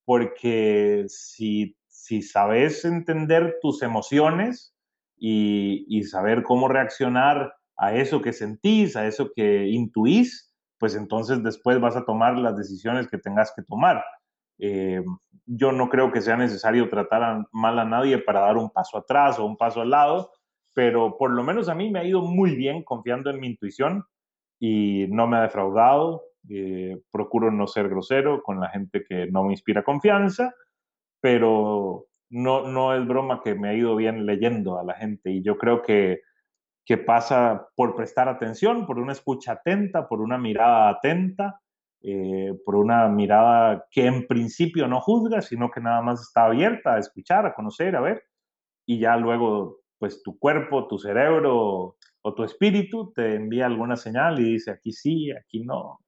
porque 0.03 1.05
si, 1.08 1.77
si 1.88 2.21
sabes 2.21 2.84
entender 2.84 3.58
tus 3.62 3.84
emociones 3.84 4.75
y, 5.17 6.03
saber 6.03 6.43
cómo 6.43 6.67
reaccionar 6.67 7.53
a 7.77 7.93
eso 7.93 8.21
que 8.21 8.34
sentís, 8.34 8.95
a 8.95 9.08
eso 9.08 9.31
que 9.36 9.67
intuís, 9.67 10.53
pues 10.77 10.95
entonces 10.95 11.41
después 11.43 11.79
vas 11.79 11.95
a 11.95 12.05
tomar 12.05 12.38
las 12.38 12.58
decisiones 12.58 13.08
que 13.08 13.17
tengas 13.17 13.53
que 13.55 13.63
tomar. 13.63 14.03
Eh, 14.60 15.03
yo 15.45 15.71
no 15.71 15.89
creo 15.89 16.12
que 16.12 16.21
sea 16.21 16.38
necesario 16.38 16.89
tratar 16.89 17.45
mal 17.51 17.79
a 17.79 17.86
nadie 17.86 18.17
para 18.17 18.41
dar 18.41 18.58
un 18.58 18.69
paso 18.69 18.97
atrás 18.97 19.39
o 19.39 19.45
un 19.45 19.58
paso 19.58 19.81
al 19.81 19.89
lado, 19.89 20.31
pero 20.75 21.17
por 21.17 21.31
lo 21.31 21.41
menos 21.41 21.69
a 21.69 21.73
mí 21.73 21.89
me 21.89 21.99
ha 21.99 22.03
ido 22.03 22.21
muy 22.21 22.55
bien 22.55 22.83
confiando 22.83 23.29
en 23.31 23.39
mi 23.39 23.47
intuición 23.47 24.03
y 24.59 25.07
no 25.09 25.25
me 25.25 25.38
ha 25.38 25.43
defraudado. 25.43 26.23
Eh, 26.49 27.01
procuro 27.11 27.49
no 27.49 27.65
ser 27.65 27.89
grosero 27.89 28.43
con 28.43 28.59
la 28.59 28.69
gente 28.69 29.03
que 29.03 29.25
no 29.31 29.45
me 29.45 29.53
inspira 29.53 29.83
confianza, 29.83 30.53
pero 31.19 32.05
no, 32.29 32.67
no 32.67 32.93
es 32.93 33.07
broma 33.07 33.41
que 33.43 33.55
me 33.55 33.69
ha 33.69 33.73
ido 33.73 33.95
bien 33.95 34.27
leyendo 34.27 34.77
a 34.77 34.83
la 34.83 34.93
gente 34.93 35.31
y 35.31 35.41
yo 35.41 35.57
creo 35.57 35.81
que, 35.81 36.21
que 36.85 36.97
pasa 36.97 37.69
por 37.75 37.95
prestar 37.95 38.27
atención, 38.27 38.85
por 38.85 38.99
una 38.99 39.13
escucha 39.13 39.53
atenta, 39.53 40.07
por 40.07 40.21
una 40.21 40.38
mirada 40.38 40.89
atenta, 40.89 41.61
eh, 42.03 42.53
por 42.65 42.75
una 42.75 43.07
mirada 43.07 43.88
que 43.89 44.05
en 44.05 44.27
principio 44.27 44.88
no 44.88 44.99
juzga, 44.99 45.41
sino 45.41 45.71
que 45.71 45.81
nada 45.81 46.01
más 46.01 46.21
está 46.21 46.45
abierta 46.45 46.95
a 46.95 46.99
escuchar, 46.99 47.45
a 47.45 47.53
conocer, 47.53 47.95
a 47.95 48.01
ver, 48.01 48.23
y 48.85 48.99
ya 48.99 49.17
luego 49.17 49.85
pues 49.99 50.21
tu 50.23 50.38
cuerpo, 50.38 50.88
tu 50.88 50.97
cerebro 50.97 51.97
o 52.21 52.34
tu 52.34 52.43
espíritu 52.43 53.13
te 53.13 53.36
envía 53.36 53.67
alguna 53.67 53.95
señal 53.95 54.39
y 54.39 54.53
dice 54.53 54.71
aquí 54.71 54.91
sí, 54.91 55.31
aquí 55.31 55.62
no. 55.62 55.99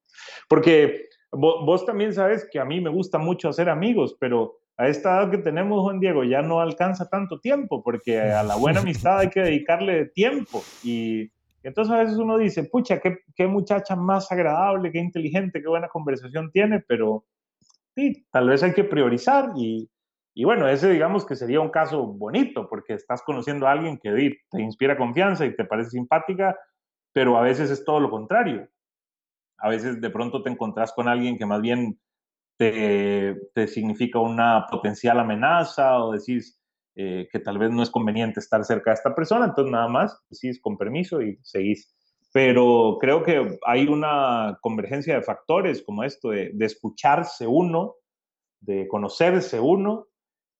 Porque 0.49 1.09
vos, 1.31 1.85
también 1.85 2.13
sabes 2.13 2.47
que 2.51 2.59
a 2.59 2.65
mí 2.65 2.81
me 2.81 2.89
gusta 2.89 3.17
mucho 3.17 3.49
hacer 3.49 3.69
amigos, 3.69 4.17
pero 4.19 4.57
a 4.77 4.87
esta 4.87 5.17
edad 5.17 5.31
que 5.31 5.37
tenemos, 5.39 5.81
Juan 5.83 5.99
Diego, 5.99 6.23
ya 6.23 6.41
no 6.41 6.59
alcanza 6.59 7.09
tanto 7.09 7.39
tiempo, 7.39 7.83
porque 7.83 8.19
a 8.19 8.43
la 8.43 8.55
buena 8.55 8.79
amistad 8.79 9.19
hay 9.19 9.29
que 9.29 9.41
dedicarle 9.41 10.05
tiempo. 10.07 10.63
Y, 10.83 11.31
Entonces 11.63 11.93
a 11.93 11.99
veces 11.99 12.17
uno 12.17 12.37
dice, 12.37 12.63
pucha, 12.63 12.99
qué, 12.99 13.19
qué 13.35 13.47
muchacha 13.47 13.95
más 13.95 14.31
agradable, 14.31 14.91
qué 14.91 14.99
inteligente, 14.99 15.61
qué 15.61 15.67
buena 15.67 15.87
conversación 15.87 16.51
tiene, 16.51 16.83
pero 16.87 17.25
sí, 17.95 18.25
tal 18.31 18.49
vez 18.49 18.63
hay 18.63 18.73
que 18.73 18.83
priorizar 18.83 19.51
y, 19.55 19.89
y 20.39 20.43
bueno, 20.43 20.69
ese 20.69 20.91
digamos 20.91 21.25
que 21.25 21.35
sería 21.35 21.61
un 21.61 21.71
caso 21.71 22.05
bonito 22.05 22.69
porque 22.69 22.93
estás 22.93 23.23
conociendo 23.23 23.65
a 23.65 23.71
alguien 23.71 23.97
que 23.97 24.11
te 24.51 24.61
inspira 24.61 24.95
confianza 24.95 25.47
y 25.47 25.55
te 25.55 25.65
parece 25.65 25.89
simpática, 25.89 26.55
pero 27.11 27.39
a 27.39 27.41
veces 27.41 27.71
es 27.71 27.83
todo 27.83 27.99
lo 27.99 28.11
contrario. 28.11 28.69
A 29.57 29.69
veces 29.69 29.99
de 29.99 30.09
pronto 30.11 30.43
te 30.43 30.51
encontrás 30.51 30.93
con 30.93 31.07
alguien 31.07 31.39
que 31.39 31.47
más 31.47 31.59
bien 31.59 31.99
te, 32.55 33.35
te 33.55 33.67
significa 33.67 34.19
una 34.19 34.67
potencial 34.69 35.19
amenaza 35.19 36.03
o 36.03 36.11
decís 36.11 36.61
eh, 36.93 37.27
que 37.31 37.39
tal 37.39 37.57
vez 37.57 37.71
no 37.71 37.81
es 37.81 37.89
conveniente 37.89 38.39
estar 38.39 38.63
cerca 38.63 38.91
de 38.91 38.95
esta 38.95 39.15
persona, 39.15 39.45
entonces 39.45 39.71
nada 39.71 39.87
más 39.87 40.21
decís 40.29 40.61
con 40.61 40.77
permiso 40.77 41.19
y 41.19 41.39
seguís. 41.41 41.95
Pero 42.31 42.99
creo 43.01 43.23
que 43.23 43.57
hay 43.65 43.87
una 43.87 44.59
convergencia 44.61 45.15
de 45.15 45.23
factores 45.23 45.81
como 45.81 46.03
esto 46.03 46.29
de, 46.29 46.51
de 46.53 46.65
escucharse 46.67 47.47
uno, 47.47 47.95
de 48.59 48.87
conocerse 48.87 49.59
uno 49.59 50.05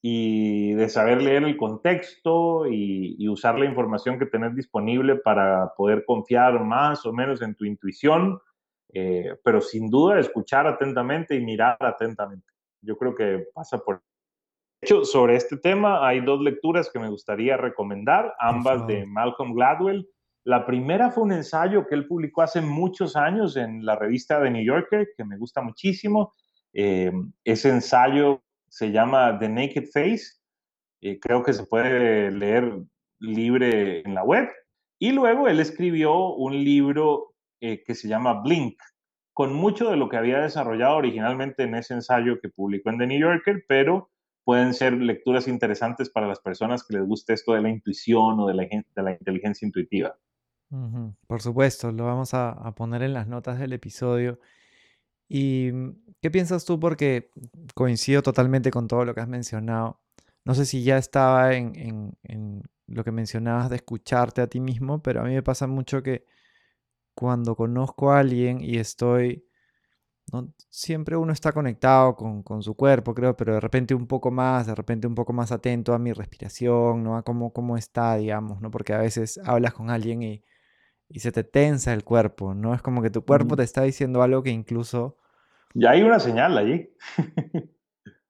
y 0.01 0.73
de 0.73 0.89
saber 0.89 1.21
leer 1.21 1.43
el 1.43 1.57
contexto 1.57 2.67
y, 2.67 3.27
usar 3.27 3.59
la 3.59 3.65
información 3.65 4.17
que 4.17 4.25
tenés 4.25 4.55
disponible 4.55 5.15
para 5.15 5.73
poder 5.75 6.05
confiar 6.05 6.63
más 6.63 7.05
o 7.05 7.13
menos 7.13 7.41
en 7.41 7.55
tu 7.55 7.65
intuición, 7.65 8.39
eh, 8.93 9.35
pero 9.43 9.59
sin 9.59 9.89
duda 9.89 10.19
escuchar 10.19 10.65
atentamente 10.67 11.35
y 11.35 11.43
mirar 11.43 11.77
atentamente. 11.79 12.47
Yo 12.81 12.97
creo 12.97 13.15
que 13.15 13.47
pasa 13.53 13.79
por... 13.79 14.01
De 14.79 14.85
hecho, 14.85 15.03
sobre 15.03 15.35
este 15.35 15.57
tema 15.57 16.07
hay 16.07 16.21
dos 16.21 16.39
lecturas 16.41 16.89
que 16.91 16.99
me 16.99 17.09
gustaría 17.09 17.57
recomendar, 17.57 18.33
ambas 18.39 18.85
de 18.85 19.05
Malcolm 19.07 19.53
Gladwell. 19.53 20.07
La 20.43 20.65
primera 20.65 21.09
fue 21.09 21.23
un 21.23 21.31
ensayo 21.31 21.87
que 21.87 21.95
él 21.95 22.07
publicó 22.07 22.43
hace 22.43 22.61
muchos 22.61 23.15
años 23.15 23.57
en 23.57 23.83
la 23.83 23.95
revista 23.95 24.41
The 24.41 24.51
New 24.51 24.63
Yorker, 24.63 25.09
que 25.17 25.25
me 25.25 25.37
gusta 25.37 25.61
muchísimo. 25.61 26.33
Eh, 26.73 27.11
ese 27.43 27.69
ensayo 27.69 28.43
se 28.69 28.91
llama 28.91 29.37
The 29.39 29.49
Naked 29.49 29.85
Face, 29.91 30.37
eh, 31.01 31.19
creo 31.19 31.43
que 31.43 31.53
se 31.53 31.65
puede 31.65 32.31
leer 32.31 32.81
libre 33.19 34.01
en 34.01 34.13
la 34.13 34.23
web. 34.23 34.47
Y 34.99 35.11
luego 35.11 35.47
él 35.47 35.59
escribió 35.59 36.33
un 36.33 36.53
libro 36.63 37.35
eh, 37.61 37.83
que 37.83 37.95
se 37.95 38.07
llama 38.07 38.41
Blink, 38.41 38.79
con 39.33 39.53
mucho 39.53 39.89
de 39.89 39.97
lo 39.97 40.09
que 40.09 40.17
había 40.17 40.39
desarrollado 40.39 40.95
originalmente 40.97 41.63
en 41.63 41.75
ese 41.75 41.93
ensayo 41.93 42.39
que 42.39 42.49
publicó 42.49 42.89
en 42.89 42.97
The 42.97 43.07
New 43.07 43.19
Yorker, 43.19 43.63
pero 43.67 44.09
pueden 44.43 44.73
ser 44.73 44.93
lecturas 44.93 45.47
interesantes 45.47 46.09
para 46.09 46.27
las 46.27 46.39
personas 46.39 46.83
que 46.83 46.97
les 46.97 47.05
guste 47.05 47.33
esto 47.33 47.53
de 47.53 47.61
la 47.61 47.69
intuición 47.69 48.39
o 48.39 48.47
de 48.47 48.53
la, 48.53 49.11
inteligencia 49.11 49.65
intuitiva. 49.65 50.15
Por 51.27 51.41
supuesto, 51.41 51.91
lo 51.91 52.05
vamos 52.05 52.33
a, 52.33 52.73
poner 52.75 53.03
en 53.03 53.13
las 53.13 53.27
notas 53.27 53.59
del 53.59 53.73
episodio. 53.73 54.39
¿Y 55.27 55.71
mm, 55.73 55.95
qué 56.21 56.31
piensas 56.31 56.65
tú? 56.65 56.79
Porque 56.79 57.31
coincido 57.75 58.21
totalmente 58.23 58.71
con 58.71 58.87
todo 58.87 59.05
lo 59.05 59.13
que 59.13 59.21
has 59.21 59.27
mencionado. 59.27 59.99
No 60.45 60.55
sé 60.55 60.65
si 60.65 60.83
ya 60.83 60.97
estaba 60.97 61.53
en, 61.55 62.15
lo 62.87 63.03
que 63.03 63.11
mencionabas 63.11 63.69
de 63.69 63.77
escucharte 63.77 64.41
a 64.41 64.47
ti 64.47 64.59
mismo, 64.61 65.01
pero 65.01 65.21
a 65.21 65.23
mí 65.25 65.33
me 65.33 65.43
pasa 65.43 65.67
mucho 65.67 66.01
que 66.03 66.25
cuando 67.15 67.55
conozco 67.55 68.11
a 68.11 68.19
alguien 68.19 68.61
y 68.61 68.77
estoy, 68.77 69.45
siempre 70.69 71.17
uno 71.17 71.33
está 71.33 71.51
conectado 71.51 72.15
con, 72.15 72.63
su 72.63 72.75
cuerpo, 72.75 73.13
creo, 73.13 73.35
pero 73.35 73.55
de 73.55 73.59
repente 73.59 73.93
un 73.95 74.07
poco 74.07 74.31
más, 74.31 74.67
de 74.67 74.75
repente 74.75 75.07
un 75.07 75.15
poco 75.15 75.33
más 75.33 75.51
atento 75.51 75.93
a 75.93 75.99
mi 75.99 76.13
respiración, 76.13 77.03
¿no? 77.03 77.17
A 77.17 77.23
cómo, 77.23 77.51
cómo 77.53 77.77
está, 77.77 78.15
digamos, 78.17 78.61
¿no? 78.61 78.71
Porque 78.71 78.93
a 78.93 78.99
veces 78.99 79.39
hablas 79.43 79.73
con 79.73 79.89
alguien 79.89 80.23
y 80.23 80.43
y 81.09 81.19
se 81.19 81.31
te 81.31 81.43
tensa 81.43 81.93
el 81.93 82.03
cuerpo, 82.03 82.53
¿no? 82.53 82.73
Es 82.73 82.81
como 82.81 83.01
que 83.01 83.09
tu 83.09 83.23
cuerpo 83.23 83.55
te 83.55 83.63
está 83.63 83.83
diciendo 83.83 84.21
algo 84.21 84.43
que 84.43 84.49
incluso... 84.49 85.17
Ya 85.73 85.91
hay 85.91 86.03
una 86.03 86.19
señal 86.19 86.57
allí. 86.57 86.89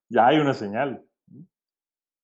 ya 0.09 0.27
hay 0.27 0.39
una 0.39 0.53
señal. 0.53 1.05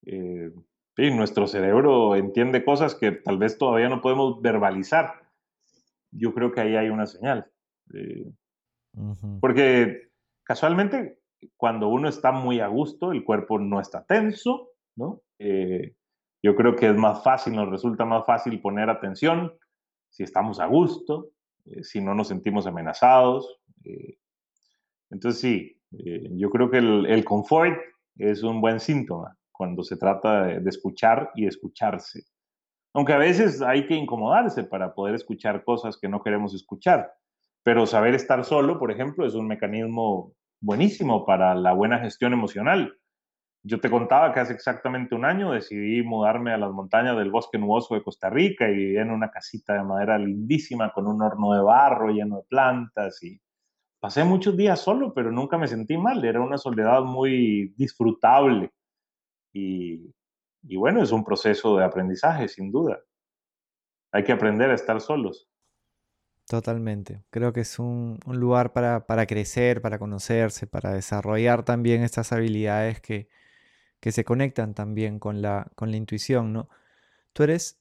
Eh, 0.05 0.51
sí, 0.95 1.11
nuestro 1.11 1.47
cerebro 1.47 2.15
entiende 2.15 2.63
cosas 2.63 2.95
que 2.95 3.11
tal 3.11 3.37
vez 3.37 3.57
todavía 3.57 3.89
no 3.89 4.01
podemos 4.01 4.41
verbalizar. 4.41 5.23
Yo 6.11 6.33
creo 6.33 6.51
que 6.51 6.61
ahí 6.61 6.75
hay 6.75 6.89
una 6.89 7.07
señal. 7.07 7.51
Eh, 7.93 8.31
porque 9.41 10.11
casualmente, 10.43 11.19
cuando 11.57 11.87
uno 11.87 12.09
está 12.09 12.31
muy 12.31 12.59
a 12.59 12.67
gusto, 12.67 13.11
el 13.11 13.23
cuerpo 13.23 13.57
no 13.59 13.79
está 13.79 14.05
tenso, 14.05 14.69
¿no? 14.95 15.21
Eh, 15.39 15.95
yo 16.43 16.55
creo 16.55 16.75
que 16.75 16.89
es 16.89 16.95
más 16.95 17.23
fácil, 17.23 17.55
nos 17.55 17.69
resulta 17.69 18.05
más 18.05 18.25
fácil 18.25 18.61
poner 18.61 18.89
atención, 18.89 19.53
si 20.13 20.21
estamos 20.21 20.59
a 20.59 20.67
gusto, 20.67 21.31
eh, 21.65 21.83
si 21.83 21.99
no 21.99 22.13
nos 22.13 22.27
sentimos 22.27 22.67
amenazados. 22.67 23.59
Eh, 23.83 24.19
entonces 25.09 25.41
sí, 25.41 25.81
eh, 25.97 26.29
yo 26.33 26.49
creo 26.51 26.69
que 26.69 26.77
el, 26.77 27.25
confort 27.25 27.75
es 28.17 28.43
un 28.43 28.61
buen 28.61 28.79
síntoma 28.79 29.35
cuando 29.51 29.83
se 29.83 29.97
trata 29.97 30.45
de, 30.45 30.69
escuchar 30.69 31.31
y 31.35 31.47
escucharse. 31.47 32.25
Aunque 32.93 33.13
a 33.13 33.17
veces 33.17 33.63
hay 33.63 33.87
que 33.87 33.95
incomodarse 33.95 34.63
para 34.63 34.93
poder 34.93 35.15
escuchar 35.15 35.63
cosas 35.63 35.97
que 35.97 36.07
no 36.07 36.21
queremos 36.21 36.53
escuchar. 36.53 37.11
Pero 37.63 37.87
saber 37.87 38.13
estar 38.13 38.45
solo, 38.45 38.77
por 38.77 38.91
ejemplo, 38.91 39.25
es 39.25 39.33
un 39.33 39.47
mecanismo 39.47 40.33
buenísimo 40.61 41.25
para 41.25 41.55
la 41.55 41.73
buena 41.73 41.97
gestión 41.97 42.33
emocional. 42.33 42.95
Yo 43.65 43.79
te 43.79 43.89
contaba 43.89 44.33
que 44.33 44.41
hace 44.41 44.53
exactamente 44.53 45.15
un 45.15 45.23
año 45.23 45.53
decidí 45.53 46.03
mudarme 46.03 46.51
a 46.51 46.57
las 46.57 46.71
montañas 46.71 47.15
del 47.17 47.31
bosque 47.31 47.57
nuboso 47.57 47.95
de 47.95 48.03
Costa 48.03 48.29
Rica 48.29 48.69
y 48.69 48.75
viví 48.75 48.97
en 48.97 49.09
una 49.09 49.31
casita 49.31 49.73
de 49.73 49.83
madera 49.83 50.17
lindísima 50.17 50.91
con 50.91 51.07
un 51.07 51.21
horno 51.21 51.53
de 51.53 51.61
barro 51.61 52.09
lleno 52.09 52.37
de 52.37 52.43
plantas 52.43 53.23
y 53.23 53.39
pasé 54.01 54.25
muchos 54.25 54.57
días 54.57 54.81
solo, 54.81 55.13
pero 55.13 55.31
nunca 55.31 55.57
me 55.57 55.69
sentí 55.69 55.97
mal, 55.97 56.25
era 56.25 56.41
una 56.41 56.57
soledad 56.57 57.03
muy 57.03 57.73
disfrutable 57.77 58.73
y, 59.53 60.13
y 60.63 60.75
bueno, 60.75 61.01
es 61.01 61.13
un 61.13 61.23
proceso 61.23 61.77
de 61.77 61.85
aprendizaje, 61.85 62.49
sin 62.49 62.69
duda. 62.69 62.99
Hay 64.11 64.25
que 64.25 64.33
aprender 64.33 64.71
a 64.71 64.75
estar 64.75 64.99
solos. 64.99 65.49
Totalmente. 66.45 67.23
Creo 67.29 67.53
que 67.53 67.61
es 67.61 67.79
un, 67.79 68.19
un 68.25 68.39
lugar 68.41 68.73
para, 68.73 69.05
para, 69.05 69.25
crecer, 69.25 69.81
para 69.81 69.99
conocerse, 69.99 70.67
para 70.67 70.91
desarrollar 70.91 71.63
también 71.63 72.03
estas 72.03 72.33
habilidades 72.33 72.99
que, 72.99 73.29
que 74.03 74.11
se 74.11 74.25
conectan 74.25 74.73
también 74.73 75.17
con 75.17 75.41
la, 75.41 75.71
con 75.75 75.89
la 75.89 75.95
intuición, 75.95 76.51
¿no? 76.51 76.67
Tú 77.31 77.43
eres, 77.43 77.79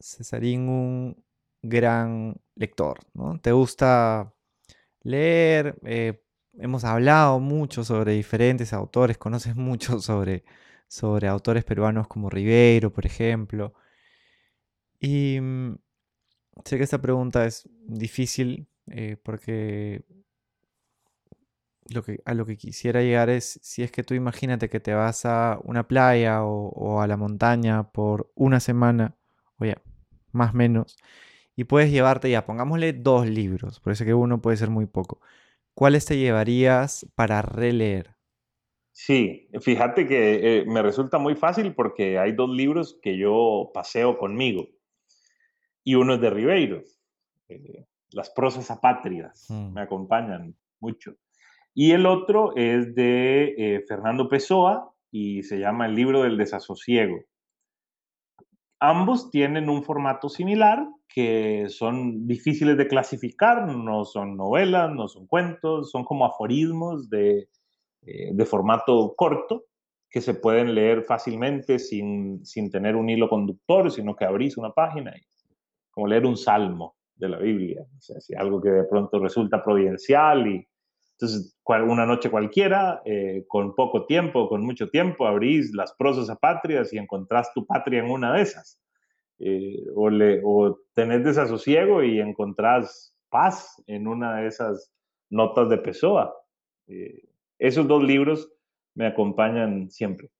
Cesarín, 0.00 0.70
un 0.70 1.22
gran 1.60 2.40
lector, 2.54 3.00
¿no? 3.12 3.38
Te 3.40 3.52
gusta 3.52 4.32
leer, 5.02 5.76
eh, 5.84 6.22
hemos 6.54 6.84
hablado 6.84 7.40
mucho 7.40 7.84
sobre 7.84 8.14
diferentes 8.14 8.72
autores, 8.72 9.18
conoces 9.18 9.54
mucho 9.70 10.00
sobre, 10.00 10.44
sobre 10.88 11.28
autores 11.28 11.64
peruanos 11.64 12.08
como 12.08 12.30
Ribeiro, 12.30 12.90
por 12.90 13.04
ejemplo. 13.04 13.74
Y 14.98 15.38
mm, 15.42 15.76
sé 16.64 16.78
que 16.78 16.84
esta 16.84 17.02
pregunta 17.02 17.44
es 17.44 17.68
difícil 17.86 18.66
eh, 18.86 19.18
porque 19.22 20.06
lo 21.92 22.02
que, 22.02 22.20
a 22.24 22.34
lo 22.34 22.46
que 22.46 22.56
quisiera 22.56 23.02
llegar 23.02 23.30
es, 23.30 23.58
si 23.62 23.82
es 23.82 23.92
que 23.92 24.02
tú 24.02 24.14
imagínate 24.14 24.68
que 24.68 24.80
te 24.80 24.94
vas 24.94 25.24
a 25.26 25.58
una 25.64 25.86
playa 25.86 26.44
o, 26.44 27.00
a 27.00 27.06
la 27.06 27.16
montaña 27.16 27.90
por 27.90 28.30
una 28.34 28.60
semana, 28.60 29.16
o 29.58 29.64
ya, 29.64 29.80
más 30.32 30.54
o 30.54 30.56
menos, 30.56 30.96
y 31.56 31.64
puedes 31.64 31.90
llevarte 31.90 32.30
ya, 32.30 32.46
pongámosle 32.46 32.92
dos 32.92 33.28
libros, 33.28 33.80
por 33.80 33.92
eso 33.92 34.04
que 34.04 34.14
uno 34.14 34.40
puede 34.40 34.56
ser 34.56 34.70
muy 34.70 34.86
poco. 34.86 35.20
¿Cuáles 35.74 36.04
te 36.06 36.16
llevarías 36.16 37.06
para 37.14 37.42
releer? 37.42 38.14
Sí, 38.92 39.48
fíjate 39.60 40.06
que 40.06 40.58
eh, 40.60 40.64
me 40.66 40.80
resulta 40.80 41.18
muy 41.18 41.34
fácil 41.34 41.74
porque 41.74 42.18
hay 42.18 42.32
dos 42.32 42.48
libros 42.48 42.98
que 43.02 43.18
yo 43.18 43.72
paseo 43.74 44.18
conmigo 44.18 44.68
y 45.82 45.96
uno 45.96 46.14
es 46.14 46.20
de 46.20 46.30
Ribeiro. 46.30 46.82
Eh, 47.48 47.86
las 48.10 48.30
prosas 48.30 48.70
apátridas 48.70 49.46
mm. 49.50 49.72
me 49.72 49.80
acompañan 49.82 50.54
mucho. 50.80 51.16
Y 51.74 51.90
el 51.90 52.06
otro 52.06 52.54
es 52.54 52.94
de 52.94 53.54
eh, 53.58 53.84
Fernando 53.88 54.28
Pessoa 54.28 54.94
y 55.10 55.42
se 55.42 55.58
llama 55.58 55.86
El 55.86 55.96
libro 55.96 56.22
del 56.22 56.38
desasosiego. 56.38 57.18
Ambos 58.78 59.30
tienen 59.30 59.68
un 59.68 59.82
formato 59.82 60.28
similar 60.28 60.86
que 61.08 61.66
son 61.68 62.26
difíciles 62.26 62.76
de 62.76 62.86
clasificar, 62.86 63.66
no 63.66 64.04
son 64.04 64.36
novelas, 64.36 64.92
no 64.92 65.08
son 65.08 65.26
cuentos, 65.26 65.90
son 65.90 66.04
como 66.04 66.26
aforismos 66.26 67.08
de, 67.10 67.48
eh, 68.02 68.30
de 68.32 68.46
formato 68.46 69.14
corto 69.16 69.64
que 70.10 70.20
se 70.20 70.34
pueden 70.34 70.76
leer 70.76 71.02
fácilmente 71.02 71.80
sin, 71.80 72.44
sin, 72.44 72.70
tener 72.70 72.94
un 72.94 73.08
hilo 73.08 73.28
conductor, 73.28 73.90
sino 73.90 74.14
que 74.14 74.24
abrís 74.24 74.56
una 74.56 74.70
página 74.70 75.12
y 75.16 75.22
como 75.90 76.06
leer 76.06 76.24
un 76.24 76.36
salmo 76.36 76.94
de 77.16 77.28
la 77.28 77.38
Biblia, 77.38 77.84
o 77.96 78.00
sea, 78.00 78.20
si 78.20 78.34
algo 78.34 78.60
que 78.60 78.70
de 78.70 78.84
pronto 78.84 79.18
resulta 79.18 79.62
providencial 79.62 80.46
y, 80.46 80.68
entonces, 81.24 81.56
una 81.86 82.06
noche 82.06 82.30
cualquiera, 82.30 83.00
eh, 83.04 83.44
con 83.48 83.74
poco 83.74 84.06
tiempo, 84.06 84.48
con 84.48 84.64
mucho 84.64 84.88
tiempo, 84.88 85.26
abrís 85.26 85.72
las 85.74 85.94
prosas 85.94 86.28
apátridas 86.30 86.92
y 86.92 86.98
encontrás 86.98 87.52
tu 87.54 87.66
patria 87.66 88.00
en 88.00 88.10
una 88.10 88.34
de 88.34 88.42
esas. 88.42 88.78
eh, 89.38 89.84
o, 89.96 90.10
le, 90.10 90.40
o 90.44 90.78
tenés 90.94 91.24
desasosiego 91.24 92.02
y 92.02 92.20
encontrás 92.20 93.14
paz 93.30 93.82
en 93.86 94.06
una 94.06 94.36
de 94.36 94.46
esas 94.46 94.92
notas 95.30 95.68
de 95.68 95.78
Pessoa. 95.78 96.32
Eh, 96.86 97.24
esos 97.58 97.88
dos 97.88 98.02
libros 98.02 98.52
me 98.94 99.06
acompañan 99.06 99.90
siempre. 99.90 100.30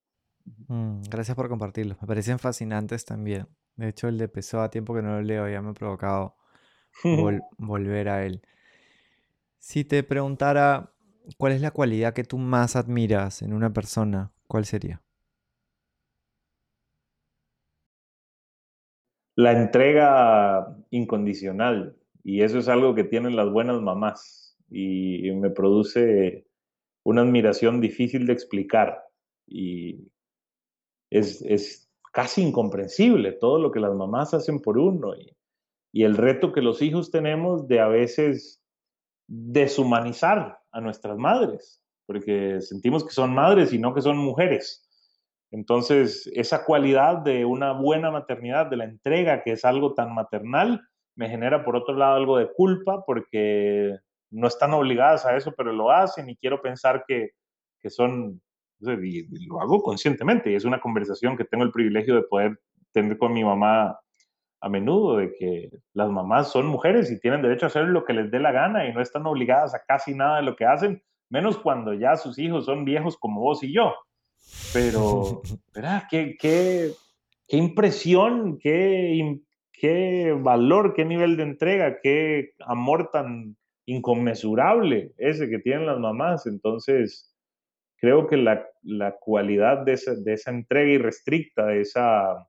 Mm, 0.69 1.03
gracias 1.11 1.37
por 1.37 1.49
compartirlos. 1.49 2.01
Me 2.01 2.07
parecen 2.07 2.39
fascinantes 2.39 3.05
también. 3.05 3.49
De 3.77 3.89
hecho, 3.89 4.09
el 4.09 4.19
de 4.19 4.29
Pessoa, 4.29 4.71
tiempo 4.71 4.95
que 4.95 5.03
no 5.03 5.17
lo 5.17 5.23
leo, 5.23 5.49
ya 5.49 5.61
me 5.61 5.71
ha 5.71 5.75
provocado 5.75 6.37
volver 7.59 8.09
a 8.09 8.25
él. 8.25 8.43
Si 9.67 9.83
te 9.83 10.03
preguntara 10.03 10.93
cuál 11.39 11.53
es 11.55 11.63
la 11.63 11.71
cualidad 11.71 12.13
que 12.13 12.23
tú 12.23 12.37
más 12.37 12.77
admiras 12.77 13.41
en 13.41 13.55
una 13.55 13.73
persona, 13.73 14.31
¿cuál 14.47 14.67
sería? 14.67 15.03
La 19.35 19.53
entrega 19.53 20.77
incondicional. 20.91 21.97
Y 22.23 22.43
eso 22.43 22.59
es 22.59 22.69
algo 22.69 22.95
que 22.95 23.05
tienen 23.05 23.37
las 23.37 23.51
buenas 23.51 23.81
mamás. 23.81 24.55
Y 24.69 25.31
me 25.33 25.49
produce 25.49 26.47
una 27.03 27.23
admiración 27.23 27.81
difícil 27.81 28.27
de 28.27 28.35
explicar. 28.35 29.03
Y 29.47 30.13
es, 31.09 31.91
casi 32.13 32.43
incomprensible 32.43 33.33
todo 33.33 33.59
lo 33.59 33.73
que 33.73 33.81
las 33.81 33.95
mamás 33.95 34.35
hacen 34.35 34.61
por 34.61 34.77
uno. 34.77 35.17
Y, 35.17 35.35
y 35.91 36.05
el 36.05 36.19
reto 36.19 36.53
que 36.53 36.61
los 36.61 36.83
hijos 36.83 37.11
tenemos 37.11 37.67
de 37.67 37.81
a 37.81 37.89
veces 37.89 38.61
deshumanizar 39.27 40.59
a 40.73 40.81
nuestras 40.81 41.17
madres, 41.19 41.83
porque 42.07 42.61
sentimos 42.61 43.05
que 43.05 43.13
son 43.13 43.35
madres 43.35 43.73
y 43.73 43.79
no 43.79 43.95
que 43.95 44.03
son 44.03 44.19
mujeres. 44.19 44.85
Entonces, 45.51 46.29
esa 46.35 46.65
cualidad 46.65 47.19
de 47.19 47.45
una 47.45 47.73
buena 47.73 48.11
maternidad, 48.11 48.67
de 48.67 48.77
la 48.77 48.85
entrega, 48.85 49.43
que 49.43 49.53
es 49.53 49.65
algo 49.65 49.95
tan 49.95 50.13
maternal, 50.13 50.83
me 51.17 51.29
genera 51.29 51.65
por 51.65 51.77
otro 51.77 51.95
lado 51.95 52.17
algo 52.17 52.39
de 52.39 52.53
culpa 52.53 53.05
porque 53.07 53.97
no 54.31 54.49
están 54.49 54.75
obligadas 54.75 55.25
a 55.25 55.37
eso, 55.37 55.55
pero 55.57 55.73
lo 55.73 55.93
hacen 55.93 56.29
y 56.29 56.37
quiero 56.37 56.61
pensar 56.61 57.05
que, 57.07 57.31
que 57.81 57.89
son, 57.89 58.43
lo 58.81 59.61
hago 59.61 59.81
conscientemente 59.83 60.51
y 60.51 60.57
es 60.57 60.65
una 60.65 60.81
conversación 60.81 61.37
que 61.37 61.45
tengo 61.45 61.63
el 61.63 61.71
privilegio 61.71 62.17
de 62.17 62.23
poder 62.23 62.59
tener 62.93 63.17
con 63.17 63.33
mi 63.33 63.45
mamá 63.45 63.97
a 64.65 64.69
menudo 64.71 65.19
de 65.19 65.35
que 65.35 65.69
las 65.93 66.09
mamás 66.09 66.51
son 66.51 66.67
mujeres 66.67 67.11
y 67.11 67.21
tienen 67.21 67.43
derecho 67.43 67.67
a 67.67 67.69
hacer 67.69 67.85
lo 67.85 68.07
que 68.07 68.15
les 68.15 68.31
dé 68.31 68.41
la 68.41 68.51
gana 68.51 68.89
y 68.89 68.95
no 68.95 69.03
están 69.03 69.27
obligadas 69.27 69.75
a 69.75 69.83
casi 69.87 70.15
nada 70.15 70.37
de 70.37 70.45
lo 70.45 70.57
que 70.57 70.65
hacen, 70.65 71.03
menos 71.29 71.59
cuando 71.59 71.93
ya 71.93 72.17
sus 72.17 72.39
hijos 72.39 72.65
son 72.65 72.87
viejos 72.87 73.19
como 73.19 73.43
vos 73.43 73.63
y 73.63 73.75
yo. 73.75 73.93
Pero, 74.73 75.43
¿verdad? 75.75 76.05
¿Qué, 76.09 76.37
qué, 76.41 76.93
qué 77.47 77.59
impresión, 77.59 78.59
qué, 78.59 79.39
qué 79.71 80.35
valor, 80.35 80.95
qué 80.95 81.05
nivel 81.05 81.37
de 81.37 81.43
entrega, 81.43 81.99
qué 82.03 82.53
amor 82.61 83.11
tan 83.13 83.59
inconmensurable 83.85 85.13
ese 85.19 85.51
que 85.51 85.59
tienen 85.59 85.85
las 85.85 85.99
mamás. 85.99 86.47
Entonces, 86.47 87.37
creo 87.99 88.27
que 88.29 88.39
la, 88.39 88.67
la 88.81 89.15
cualidad 89.21 89.85
de 89.85 89.93
esa, 89.93 90.15
de 90.15 90.33
esa 90.33 90.53
entrega 90.53 90.91
irrestricta, 90.91 91.67
de 91.67 91.83
esa 91.83 92.49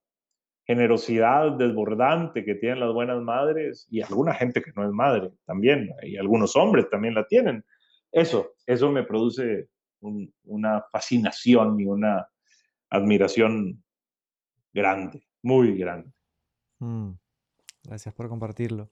generosidad 0.66 1.52
desbordante 1.54 2.44
que 2.44 2.56
tienen 2.56 2.80
las 2.80 2.94
buenas 2.94 3.22
madres 3.22 3.88
y 3.90 4.02
alguna 4.02 4.34
gente 4.34 4.62
que 4.62 4.72
no 4.76 4.84
es 4.84 4.92
madre 4.92 5.32
también, 5.46 5.90
y 6.02 6.18
algunos 6.18 6.56
hombres 6.56 6.90
también 6.90 7.14
la 7.14 7.26
tienen. 7.28 7.64
Eso, 8.12 8.54
eso 8.66 8.92
me 8.92 9.04
produce 9.04 9.70
una 10.44 10.84
fascinación 10.92 11.80
y 11.80 11.86
una 11.86 12.28
admiración 12.90 13.84
grande, 14.74 15.26
muy 15.42 15.78
grande. 15.78 16.12
Mm, 16.80 17.12
gracias 17.84 18.14
por 18.14 18.30
compartirlo. 18.30 18.92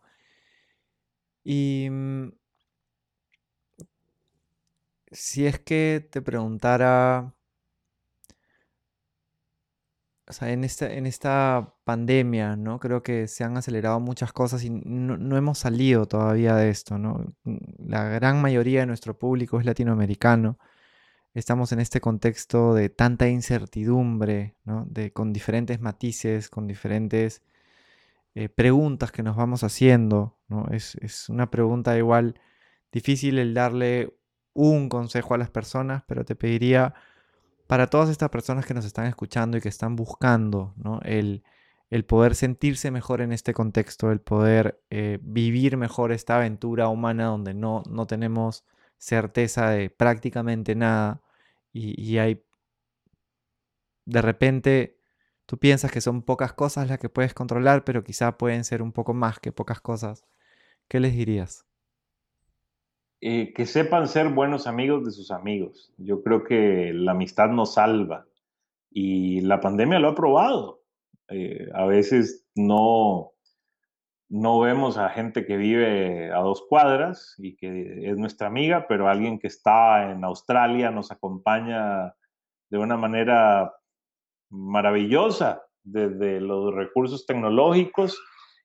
Y 1.44 1.88
mm, 1.90 2.30
si 5.12 5.46
es 5.46 5.60
que 5.60 6.08
te 6.10 6.22
preguntara 6.22 7.34
o 10.28 10.34
sea, 10.34 10.52
en 10.52 10.64
esta, 10.64 10.92
en 10.94 11.06
esta 11.06 11.76
pandemia, 11.84 12.56
¿no? 12.56 12.80
Creo 12.80 13.04
que 13.04 13.28
se 13.28 13.44
han 13.44 13.58
acelerado 13.58 14.00
muchas 14.00 14.32
cosas 14.34 14.64
y 14.64 14.70
no, 14.70 15.38
hemos 15.38 15.60
salido 15.60 16.06
todavía 16.08 16.56
de 16.56 16.70
esto, 16.70 16.98
¿no? 16.98 17.36
La 17.78 18.06
gran 18.06 18.42
mayoría 18.42 18.82
de 18.82 18.86
nuestro 18.86 19.18
público 19.18 19.60
es 19.60 19.66
latinoamericano. 19.66 20.58
Estamos 21.34 21.72
en 21.74 21.80
este 21.82 22.02
contexto 22.02 22.74
de 22.76 22.90
tanta 22.90 23.28
incertidumbre, 23.30 24.56
¿no? 24.66 24.86
De, 24.90 25.12
con 25.12 25.34
diferentes 25.34 25.82
matices, 25.82 26.50
con 26.50 26.68
diferentes 26.68 27.42
eh, 28.36 28.50
preguntas 28.50 29.12
que 29.12 29.24
nos 29.24 29.36
vamos 29.36 29.64
haciendo, 29.64 30.38
¿no? 30.48 30.68
Es, 30.72 30.96
es 31.02 31.30
una 31.30 31.52
pregunta 31.52 31.98
igual 31.98 32.40
difícil 32.92 33.40
el 33.40 33.54
darle 33.54 34.16
un 34.54 34.90
consejo 34.90 35.34
a 35.34 35.38
las 35.38 35.50
personas, 35.50 36.04
pero 36.08 36.26
te 36.26 36.36
pediría 36.36 36.94
para 37.67 37.88
todas 37.88 38.10
estas 38.10 38.30
personas 38.30 38.65
que 38.65 38.73
nos 38.73 38.86
están 38.86 39.06
escuchando 39.06 39.58
y 39.58 39.62
que 39.62 39.69
están 39.69 39.95
buscando 39.95 40.73
el, 41.04 41.43
poder 42.08 42.36
sentirse 42.36 42.91
mejor 42.91 43.21
en 43.21 43.32
este 43.32 43.54
contexto, 43.54 44.12
el 44.12 44.19
poder 44.19 44.82
eh, 44.89 45.19
vivir 45.21 45.78
mejor 45.78 46.12
esta 46.12 46.38
aventura 46.38 46.88
humana 46.88 47.26
donde 47.26 47.54
no, 47.54 47.84
no 47.89 48.08
tenemos 48.08 48.65
certeza 48.97 49.69
de 49.69 49.89
prácticamente 49.89 50.76
nada 50.76 51.21
y, 51.73 52.17
hay 52.19 52.45
de 54.06 54.21
repente 54.21 54.99
tú 55.45 55.58
piensas 55.58 55.91
que 55.91 56.02
son 56.02 56.21
pocas 56.21 56.54
cosas 56.54 56.89
las 56.89 56.99
que 56.99 57.10
puedes 57.10 57.34
controlar, 57.34 57.84
pero 57.84 58.04
quizá 58.04 58.38
pueden 58.38 58.63
ser 58.63 58.82
un 58.82 58.91
poco 58.91 59.13
más 59.13 59.39
que 59.39 59.52
pocas 59.52 59.82
cosas. 59.82 60.26
¿Qué 60.88 60.99
les 60.99 61.13
dirías? 61.13 61.65
Eh, 63.26 63.54
que 63.54 63.66
sepan 63.66 64.10
ser 64.10 64.28
buenos 64.28 64.68
amigos 64.68 65.06
de 65.06 65.12
sus 65.12 65.32
amigos. 65.32 65.94
Yo 65.96 66.22
creo 66.24 66.44
que 66.44 66.92
la 66.94 67.14
amistad 67.14 67.48
nos 67.48 67.76
salva 67.76 68.26
y 68.92 69.40
la 69.40 69.62
pandemia 69.62 70.00
lo 70.00 70.10
ha 70.10 70.16
probado. 70.16 70.82
Eh, 71.30 71.70
a 71.74 71.86
veces 71.86 72.46
no, 72.54 73.32
no 74.28 74.60
vemos 74.60 74.98
a 74.98 75.08
gente 75.08 75.46
que 75.46 75.56
vive 75.56 76.34
a 76.34 76.40
dos 76.40 76.66
cuadras 76.68 77.36
y 77.38 77.56
que 77.56 78.10
es 78.10 78.18
nuestra 78.18 78.48
amiga, 78.48 78.88
pero 78.90 79.08
alguien 79.08 79.40
que 79.40 79.48
está 79.48 80.12
en 80.12 80.26
Australia 80.26 80.92
nos 80.92 81.10
acompaña 81.10 82.14
de 82.70 82.78
una 82.78 82.98
manera 82.98 83.74
maravillosa 84.50 85.64
desde 85.82 86.42
los 86.42 86.76
recursos 86.76 87.26
tecnológicos 87.26 88.22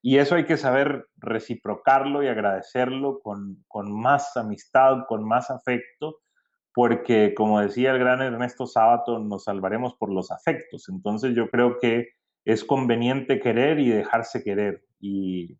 y 0.09 0.17
eso 0.17 0.37
hay 0.37 0.47
que 0.47 0.57
saber 0.57 1.07
reciprocarlo 1.19 2.23
y 2.23 2.29
agradecerlo 2.29 3.21
con, 3.21 3.63
más 3.93 4.35
amistad, 4.39 5.01
con 5.07 5.23
más 5.23 5.51
afecto, 5.51 6.21
porque 6.73 7.35
como 7.35 7.61
decía 7.61 7.91
el 7.91 7.99
gran 7.99 8.23
Ernesto 8.23 8.67
Sábato, 8.67 9.19
nos 9.19 9.45
salvaremos 9.45 9.97
por 9.97 10.11
los 10.11 10.31
afectos. 10.31 10.89
Entonces 10.89 11.37
yo 11.37 11.51
creo 11.51 11.79
que 11.79 12.09
es 12.47 12.65
conveniente 12.65 13.39
querer 13.39 13.81
y 13.81 13.91
dejarse 13.91 14.43
querer. 14.43 14.83
Y, 14.99 15.59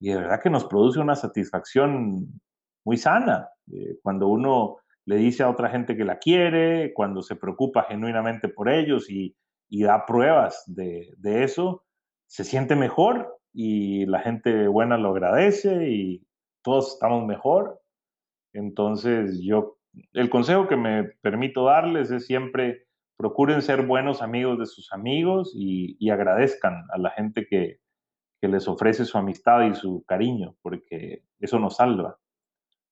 de 0.00 0.16
verdad 0.16 0.40
que 0.42 0.48
nos 0.48 0.64
produce 0.64 0.98
una 0.98 1.14
satisfacción 1.14 2.40
muy 2.86 2.96
sana. 2.96 3.50
Eh, 3.70 3.98
cuando 4.02 4.28
uno 4.28 4.78
le 5.04 5.16
dice 5.16 5.42
a 5.42 5.50
otra 5.50 5.68
gente 5.68 5.94
que 5.94 6.06
la 6.06 6.18
quiere, 6.18 6.94
cuando 6.94 7.20
se 7.20 7.36
preocupa 7.36 7.82
genuinamente 7.82 8.48
por 8.48 8.70
ellos 8.70 9.10
y, 9.10 9.36
da 9.68 10.06
pruebas 10.06 10.62
de, 10.68 11.12
de, 11.18 11.44
eso, 11.44 11.84
se 12.26 12.44
siente 12.44 12.76
mejor 12.76 13.43
y 13.54 14.04
la 14.06 14.18
gente 14.18 14.66
buena 14.66 14.98
lo 14.98 15.10
agradece 15.10 15.88
y 15.88 16.26
todos 16.62 16.94
estamos 16.94 17.24
mejor. 17.24 17.80
Entonces 18.52 19.40
yo, 19.40 19.78
el 20.12 20.28
consejo 20.28 20.66
que 20.66 20.76
me 20.76 21.04
permito 21.22 21.64
darles 21.64 22.10
es 22.10 22.26
siempre 22.26 22.86
procuren 23.16 23.62
ser 23.62 23.86
buenos 23.86 24.22
amigos 24.22 24.58
de 24.58 24.66
sus 24.66 24.92
amigos 24.92 25.52
y, 25.54 26.10
agradezcan 26.10 26.84
a 26.90 26.98
la 26.98 27.10
gente 27.10 27.46
que, 27.46 27.78
les 28.42 28.68
ofrece 28.68 29.06
su 29.06 29.16
amistad 29.16 29.62
y 29.62 29.74
su 29.74 30.04
cariño, 30.06 30.54
porque 30.60 31.24
eso 31.40 31.58
nos 31.58 31.76
salva. 31.76 32.18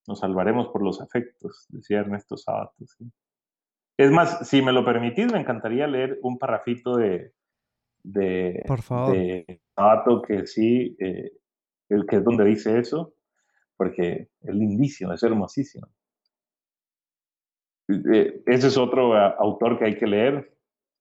Nos 0.07 0.21
salvaremos 0.21 0.69
por 0.69 0.83
los 0.83 1.03
afectos, 1.03 1.67
decía 1.69 1.99
Ernesto 1.99 2.39
Sabato. 2.39 2.73
Es 3.99 4.11
más, 4.11 4.49
si 4.49 4.63
me 4.63 4.73
lo 4.73 4.83
permitís, 4.83 5.31
me 5.31 5.39
encantaría 5.39 5.87
leer 5.87 6.19
un 6.23 6.39
parrafito 6.39 6.97
de, 6.97 7.35
de, 8.03 8.65
Por 8.67 8.83
favor. 8.83 9.15
que 10.27 10.47
sí, 10.47 10.97
eh, 10.99 11.33
el 11.89 12.07
que 12.07 12.17
es 12.17 12.25
donde 12.25 12.45
dice 12.45 12.79
eso, 12.79 13.15
porque 13.77 14.31
es 14.41 14.55
lindísimo, 14.55 15.13
es 15.13 15.23
hermosísimo. 15.23 15.89
Eh, 17.89 18.43
ese 18.47 18.69
es 18.69 18.77
otro 18.77 19.15
ah, 19.15 19.37
autor 19.39 19.79
que 19.79 19.85
hay 19.87 19.97
que 19.97 20.07
leer, 20.07 20.57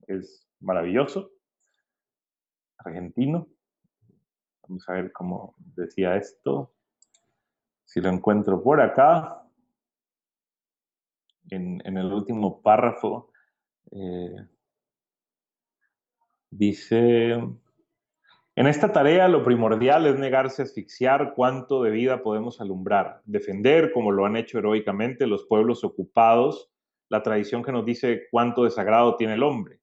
es 0.07 0.47
maravilloso, 0.59 1.31
argentino. 2.77 3.47
Vamos 4.63 4.87
a 4.89 4.93
ver 4.93 5.11
cómo 5.11 5.55
decía 5.57 6.15
esto. 6.15 6.73
Si 7.85 7.99
lo 7.99 8.09
encuentro 8.09 8.63
por 8.63 8.81
acá, 8.81 9.43
en, 11.49 11.81
en 11.85 11.97
el 11.97 12.11
último 12.11 12.61
párrafo, 12.61 13.31
eh, 13.91 14.47
Dice, 16.53 17.31
En 18.55 18.67
esta 18.67 18.91
tarea 18.91 19.29
lo 19.29 19.45
primordial 19.45 20.05
es 20.05 20.19
negarse 20.19 20.61
a 20.61 20.65
asfixiar 20.65 21.33
cuánto 21.33 21.81
de 21.81 21.91
vida 21.91 22.21
podemos 22.23 22.59
alumbrar, 22.59 23.21
defender, 23.23 23.93
como 23.93 24.11
lo 24.11 24.25
han 24.25 24.35
hecho 24.35 24.59
heroicamente 24.59 25.27
los 25.27 25.45
pueblos 25.45 25.85
ocupados, 25.85 26.69
la 27.07 27.23
tradición 27.23 27.63
que 27.63 27.71
nos 27.71 27.85
dice 27.85 28.23
cuánto 28.31 28.65
desagrado 28.65 29.15
tiene 29.15 29.35
el 29.35 29.43
hombre, 29.43 29.79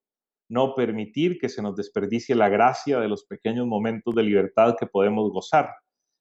no 0.50 0.74
permitir 0.74 1.38
que 1.38 1.48
se 1.48 1.62
nos 1.62 1.74
desperdicie 1.74 2.34
la 2.34 2.50
gracia 2.50 3.00
de 3.00 3.08
los 3.08 3.24
pequeños 3.24 3.66
momentos 3.66 4.14
de 4.14 4.22
libertad 4.22 4.76
que 4.78 4.86
podemos 4.86 5.30
gozar, 5.32 5.70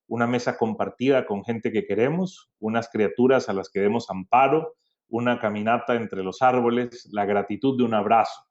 una 0.07 0.27
mesa 0.27 0.57
compartida 0.57 1.25
con 1.25 1.43
gente 1.43 1.73
que 1.73 1.85
queremos, 1.85 2.49
unas 2.59 2.87
criaturas 2.87 3.49
a 3.49 3.53
las 3.53 3.69
que 3.69 3.81
demos 3.81 4.09
amparo, 4.09 4.75
una 5.09 5.41
caminata 5.41 5.95
entre 5.95 6.23
los 6.23 6.41
árboles, 6.41 7.09
la 7.11 7.25
gratitud 7.25 7.77
de 7.77 7.83
un 7.83 7.93
abrazo, 7.93 8.46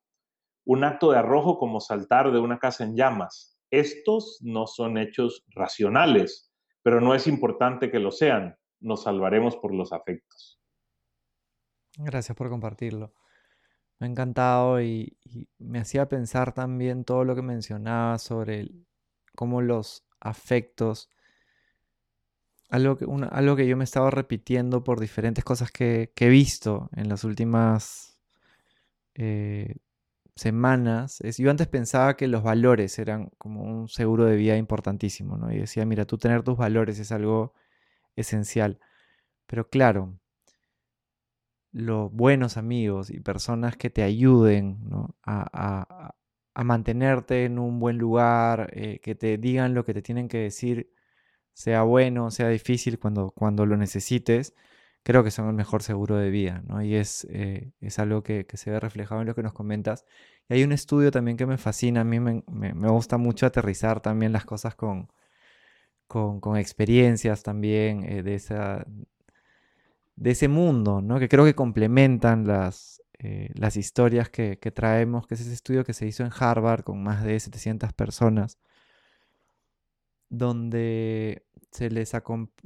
un 0.67 0.85
acto 0.85 1.12
de 1.12 1.19
arrojo 1.19 1.59
como 1.59 1.81
saltar 1.81 2.33
de 2.33 2.41
una 2.41 2.59
casa 2.59 2.85
en 2.85 2.97
llamas, 2.97 3.57
estos 3.71 4.39
no 4.43 4.67
son 4.67 4.99
hechos 4.99 5.45
racionales, 5.49 6.53
pero 6.83 7.01
no 7.01 7.14
es 7.14 7.27
importante 7.27 7.91
que 7.91 7.99
lo 7.99 8.11
sean. 8.11 8.57
Nos 8.81 9.05
salvaremos 9.05 9.57
por 9.57 9.75
los 9.75 9.93
afectos. 9.93 10.61
Gracias 11.97 12.37
por 12.37 12.51
compartirlo. 12.51 13.14
Me 13.99 14.07
ha 14.07 14.11
encantado 14.11 14.83
y, 14.83 15.17
me 15.59 15.79
hacía 15.79 16.09
pensar 16.09 16.53
también 16.53 17.05
todo 17.05 17.25
lo 17.25 17.35
que 17.35 17.43
mencionaba 17.43 18.19
sobre 18.19 18.69
cómo 19.35 19.62
los 19.62 20.07
afectos, 20.21 21.09
algo 22.69 22.97
que, 22.97 23.07
algo 23.31 23.57
que 23.57 23.67
yo 23.67 23.77
me 23.77 23.85
estaba 23.85 24.11
repitiendo 24.11 24.85
por 24.85 25.01
diferentes 25.01 25.45
cosas 25.45 25.71
que, 25.71 26.12
he 26.14 26.29
visto 26.29 26.91
en 26.95 27.09
las 27.09 27.25
últimas 27.25 28.21
eh, 29.14 29.77
semanas, 30.37 31.18
yo 31.39 31.51
antes 31.51 31.66
pensaba 31.66 32.16
que 32.16 32.28
los 32.28 32.43
valores 32.43 32.99
eran 32.99 33.30
como 33.39 33.62
un 33.62 33.89
seguro 33.89 34.26
de 34.26 34.37
vida 34.37 34.57
importantísimo. 34.57 35.39
Y 35.51 35.59
decía, 35.59 35.87
mira, 35.87 36.05
tú 36.07 36.18
tener 36.18 36.43
tus 36.43 36.57
valores 36.59 36.99
es 36.99 37.12
algo 37.12 37.55
esencial. 38.16 38.78
Pero 39.47 39.68
claro, 39.70 40.18
los 41.72 42.12
buenos 42.12 42.57
amigos 42.57 43.11
y 43.11 43.20
personas 43.20 43.76
que 43.76 43.91
te 43.91 44.03
ayuden 44.03 44.78
a, 45.24 46.14
mantenerte 46.64 47.45
en 47.45 47.59
un 47.59 47.80
buen 47.80 47.99
lugar, 47.99 48.70
eh, 48.74 49.01
que 49.01 49.14
te 49.14 49.39
digan 49.39 49.74
lo 49.74 49.84
que 49.84 49.95
te 49.95 50.03
tienen 50.03 50.28
que 50.28 50.39
decir, 50.39 50.93
sea 51.55 51.82
bueno, 51.82 52.30
sea 52.30 52.49
difícil 52.49 52.99
cuando, 52.99 53.30
cuando 53.30 53.66
lo 53.66 53.76
necesites, 53.76 54.55
creo 55.07 55.23
que 55.23 55.31
son 55.31 55.47
el 55.47 55.55
mejor 55.55 55.85
seguro 55.85 56.17
de 56.17 56.31
vida, 56.31 56.65
¿no? 56.67 56.83
Y 56.83 56.97
es, 56.97 57.29
eh, 57.31 57.71
es 57.81 58.01
algo 58.01 58.25
que, 58.25 58.45
se 58.55 58.73
ve 58.73 58.81
reflejado 58.81 59.21
en 59.21 59.29
lo 59.29 59.37
que 59.37 59.43
nos 59.45 59.53
comentas. 59.53 60.05
Y 60.49 60.55
hay 60.55 60.65
un 60.65 60.73
estudio 60.73 61.13
también 61.13 61.37
que 61.37 61.47
me 61.47 61.59
fascina, 61.59 62.01
a 62.01 62.05
mí 62.05 62.19
me, 62.19 62.43
gusta 62.89 63.17
mucho 63.17 63.47
aterrizar 63.47 64.01
también 64.01 64.33
las 64.33 64.45
cosas 64.45 64.75
con, 64.75 65.09
con, 66.09 66.57
experiencias 66.57 67.45
también 67.45 68.03
eh, 68.03 68.25
de, 68.25 68.35
esa, 68.35 68.85
de 70.17 70.31
ese 70.33 70.49
mundo, 70.49 71.01
¿no? 71.01 71.21
Que 71.21 71.29
creo 71.29 71.45
que 71.45 71.55
complementan 71.55 72.45
las, 72.49 73.01
eh, 73.21 73.51
las 73.55 73.77
historias 73.77 74.29
que, 74.29 74.59
que 74.59 74.73
traemos, 74.73 75.29
que 75.29 75.35
es 75.35 75.41
ese 75.43 75.53
estudio 75.55 75.85
que 75.85 75.93
se 75.93 76.07
hizo 76.09 76.25
en 76.25 76.33
Harvard 76.37 76.83
con 76.83 77.01
más 77.01 77.23
de 77.23 77.39
700 77.39 77.93
personas, 77.93 78.59
donde 80.29 81.47
se 81.70 81.91
les 81.91 82.12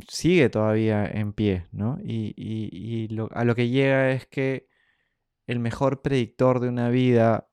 sigue 0.08 0.48
todavía 0.50 1.04
en 1.04 1.32
pie, 1.32 1.66
¿no? 1.72 1.98
Y, 2.02 3.08
a 3.32 3.44
lo 3.44 3.54
que 3.54 3.68
llega 3.68 4.12
es 4.12 4.26
que 4.26 4.68
el 5.46 5.58
mejor 5.58 6.00
predictor 6.00 6.60
de 6.60 6.68
una 6.68 6.90
vida 6.90 7.48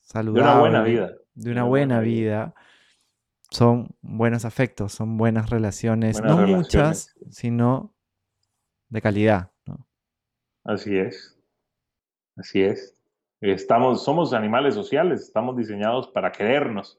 saludable, 0.00 0.42
de 0.42 0.50
una 0.50 0.60
buena 0.60 0.82
vida, 0.82 1.14
de 1.34 1.52
una 1.52 1.64
buena 1.64 2.00
vida, 2.00 2.54
son 3.50 3.94
buenos 4.00 4.44
afectos, 4.44 4.92
son 4.92 5.16
buenas 5.16 5.50
relaciones, 5.50 6.20
no 6.20 6.38
muchas, 6.46 7.14
sino 7.30 7.94
de 8.88 9.00
calidad, 9.00 9.52
¿no? 9.64 9.86
Así 10.64 10.96
es, 10.96 11.38
así 12.36 12.62
es. 12.62 12.94
Estamos, 13.40 14.02
somos 14.02 14.32
animales 14.32 14.74
sociales, 14.74 15.20
estamos 15.20 15.56
diseñados 15.56 16.08
para 16.08 16.32
querernos. 16.32 16.98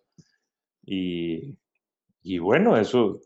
Y, 0.86 1.58
y 2.28 2.40
bueno, 2.40 2.76
eso 2.76 3.22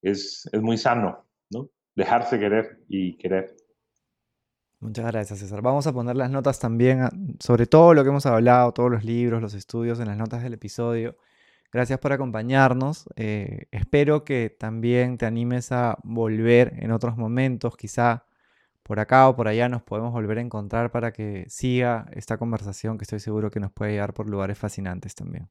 es, 0.00 0.48
muy 0.60 0.78
sano, 0.78 1.26
¿no? 1.50 1.68
Dejarse 1.96 2.38
querer 2.38 2.78
y 2.88 3.16
querer. 3.16 3.56
Muchas 4.78 5.06
gracias, 5.06 5.40
César. 5.40 5.60
Vamos 5.60 5.88
a 5.88 5.92
poner 5.92 6.14
las 6.14 6.30
notas 6.30 6.60
también 6.60 7.08
sobre 7.40 7.66
todo 7.66 7.94
lo 7.94 8.04
que 8.04 8.10
hemos 8.10 8.24
hablado, 8.26 8.72
todos 8.72 8.92
los 8.92 9.04
libros, 9.04 9.42
los 9.42 9.54
estudios 9.54 9.98
en 9.98 10.06
las 10.06 10.16
notas 10.16 10.44
del 10.44 10.54
episodio. 10.54 11.16
Gracias 11.72 11.98
por 11.98 12.12
acompañarnos. 12.12 13.08
Eh, 13.16 13.66
espero 13.72 14.24
que 14.24 14.50
también 14.50 15.18
te 15.18 15.26
animes 15.26 15.72
a 15.72 15.98
volver 16.04 16.74
en 16.78 16.92
otros 16.92 17.16
momentos, 17.16 17.76
quizá 17.76 18.26
por 18.84 19.00
acá 19.00 19.28
o 19.28 19.34
por 19.34 19.48
allá 19.48 19.68
nos 19.68 19.82
podemos 19.82 20.12
volver 20.12 20.38
a 20.38 20.42
encontrar 20.42 20.92
para 20.92 21.12
que 21.12 21.44
siga 21.48 22.06
esta 22.12 22.38
conversación 22.38 22.98
que 22.98 23.04
estoy 23.04 23.18
seguro 23.18 23.50
que 23.50 23.58
nos 23.58 23.72
puede 23.72 23.92
llevar 23.92 24.14
por 24.14 24.28
lugares 24.28 24.58
fascinantes 24.58 25.14
también. 25.16 25.48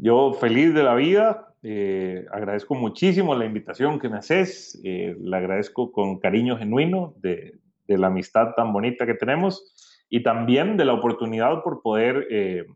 Yo 0.00 0.32
feliz 0.32 0.72
de 0.74 0.84
la 0.84 0.94
vida, 0.94 1.54
eh, 1.64 2.24
agradezco 2.30 2.76
muchísimo 2.76 3.34
la 3.34 3.46
invitación 3.46 3.98
que 3.98 4.08
me 4.08 4.18
haces, 4.18 4.80
eh, 4.84 5.16
la 5.18 5.38
agradezco 5.38 5.90
con 5.90 6.20
cariño 6.20 6.56
genuino 6.56 7.14
de, 7.16 7.58
la 7.88 8.06
amistad 8.06 8.54
tan 8.54 8.72
bonita 8.72 9.06
que 9.06 9.14
tenemos 9.14 10.04
y 10.08 10.22
también 10.22 10.76
de 10.76 10.84
la 10.84 10.92
oportunidad 10.92 11.62
por 11.64 11.80
poder 11.82 12.28
eh, 12.30 12.66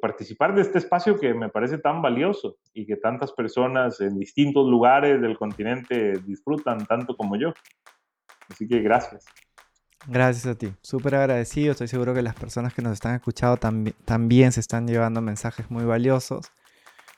participar 0.00 0.54
de 0.54 0.60
este 0.60 0.78
espacio 0.78 1.18
que 1.18 1.34
me 1.34 1.48
parece 1.48 1.78
tan 1.78 2.00
valioso 2.00 2.58
y 2.74 2.86
que 2.86 2.96
tantas 2.96 3.32
personas 3.32 4.00
en 4.00 4.18
distintos 4.18 4.68
lugares 4.68 5.20
del 5.20 5.36
continente 5.36 6.20
disfrutan 6.24 6.86
tanto 6.86 7.16
como 7.16 7.36
yo. 7.36 7.54
Así 8.48 8.68
que 8.68 8.80
gracias. 8.82 9.24
Gracias 10.06 10.46
a 10.46 10.54
ti, 10.54 10.72
súper 10.82 11.14
agradecido. 11.14 11.72
Estoy 11.72 11.88
seguro 11.88 12.12
que 12.12 12.22
las 12.22 12.34
personas 12.34 12.74
que 12.74 12.82
nos 12.82 12.92
están 12.92 13.14
escuchando 13.14 13.58
también 14.04 14.52
se 14.52 14.60
están 14.60 14.86
llevando 14.86 15.20
mensajes 15.20 15.70
muy 15.70 15.84
valiosos. 15.84 16.50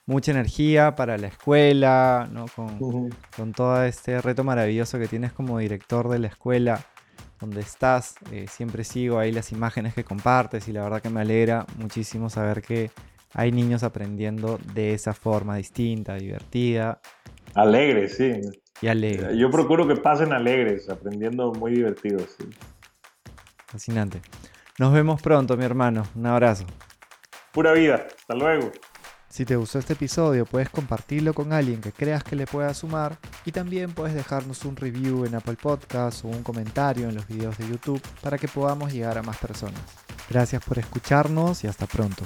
Mucha 0.06 0.30
energía 0.30 0.94
para 0.94 1.18
la 1.18 1.26
escuela, 1.26 2.28
¿no? 2.30 2.46
con, 2.54 3.52
todo 3.52 3.82
este 3.82 4.20
reto 4.22 4.44
maravilloso 4.44 5.00
que 5.00 5.08
tienes 5.08 5.32
como 5.32 5.58
director 5.58 6.08
de 6.08 6.20
la 6.20 6.28
escuela 6.28 6.84
donde 7.40 7.60
estás. 7.60 8.14
Eh, 8.30 8.46
siempre 8.48 8.84
sigo 8.84 9.18
ahí 9.18 9.32
las 9.32 9.50
imágenes 9.50 9.94
que 9.94 10.04
compartes 10.04 10.68
y 10.68 10.72
la 10.72 10.84
verdad 10.84 11.02
que 11.02 11.10
me 11.10 11.22
alegra 11.22 11.66
muchísimo 11.78 12.30
saber 12.30 12.62
que 12.62 12.92
hay 13.34 13.50
niños 13.50 13.82
aprendiendo 13.82 14.60
de 14.74 14.94
esa 14.94 15.12
forma 15.12 15.56
distinta, 15.56 16.14
divertida. 16.14 17.00
Alegres, 17.54 18.16
sí. 18.16 18.32
Y 18.80 18.86
alegres. 18.86 19.36
Yo 19.36 19.50
procuro 19.50 19.88
que 19.88 19.96
pasen 19.96 20.32
alegres, 20.32 20.88
aprendiendo 20.88 21.52
muy 21.52 21.72
divertidos. 21.72 22.36
Sí. 22.38 22.46
Fascinante. 23.66 24.20
Nos 24.78 24.92
vemos 24.92 25.20
pronto, 25.22 25.56
mi 25.56 25.64
hermano. 25.64 26.04
Un 26.14 26.26
abrazo. 26.26 26.64
Pura 27.52 27.72
vida. 27.72 28.06
Hasta 28.18 28.34
luego. 28.34 28.70
Si 29.28 29.44
te 29.44 29.56
gustó 29.56 29.78
este 29.78 29.94
episodio, 29.94 30.46
puedes 30.46 30.70
compartirlo 30.70 31.34
con 31.34 31.52
alguien 31.52 31.80
que 31.80 31.92
creas 31.92 32.24
que 32.24 32.36
le 32.36 32.46
pueda 32.46 32.72
sumar 32.72 33.18
y 33.44 33.52
también 33.52 33.92
puedes 33.92 34.14
dejarnos 34.14 34.64
un 34.64 34.76
review 34.76 35.26
en 35.26 35.34
Apple 35.34 35.58
Podcasts 35.60 36.24
o 36.24 36.28
un 36.28 36.42
comentario 36.42 37.08
en 37.08 37.14
los 37.14 37.26
videos 37.26 37.58
de 37.58 37.68
YouTube 37.68 38.00
para 38.22 38.38
que 38.38 38.48
podamos 38.48 38.92
llegar 38.92 39.18
a 39.18 39.22
más 39.22 39.36
personas. 39.36 39.80
Gracias 40.30 40.64
por 40.64 40.78
escucharnos 40.78 41.64
y 41.64 41.66
hasta 41.66 41.86
pronto. 41.86 42.24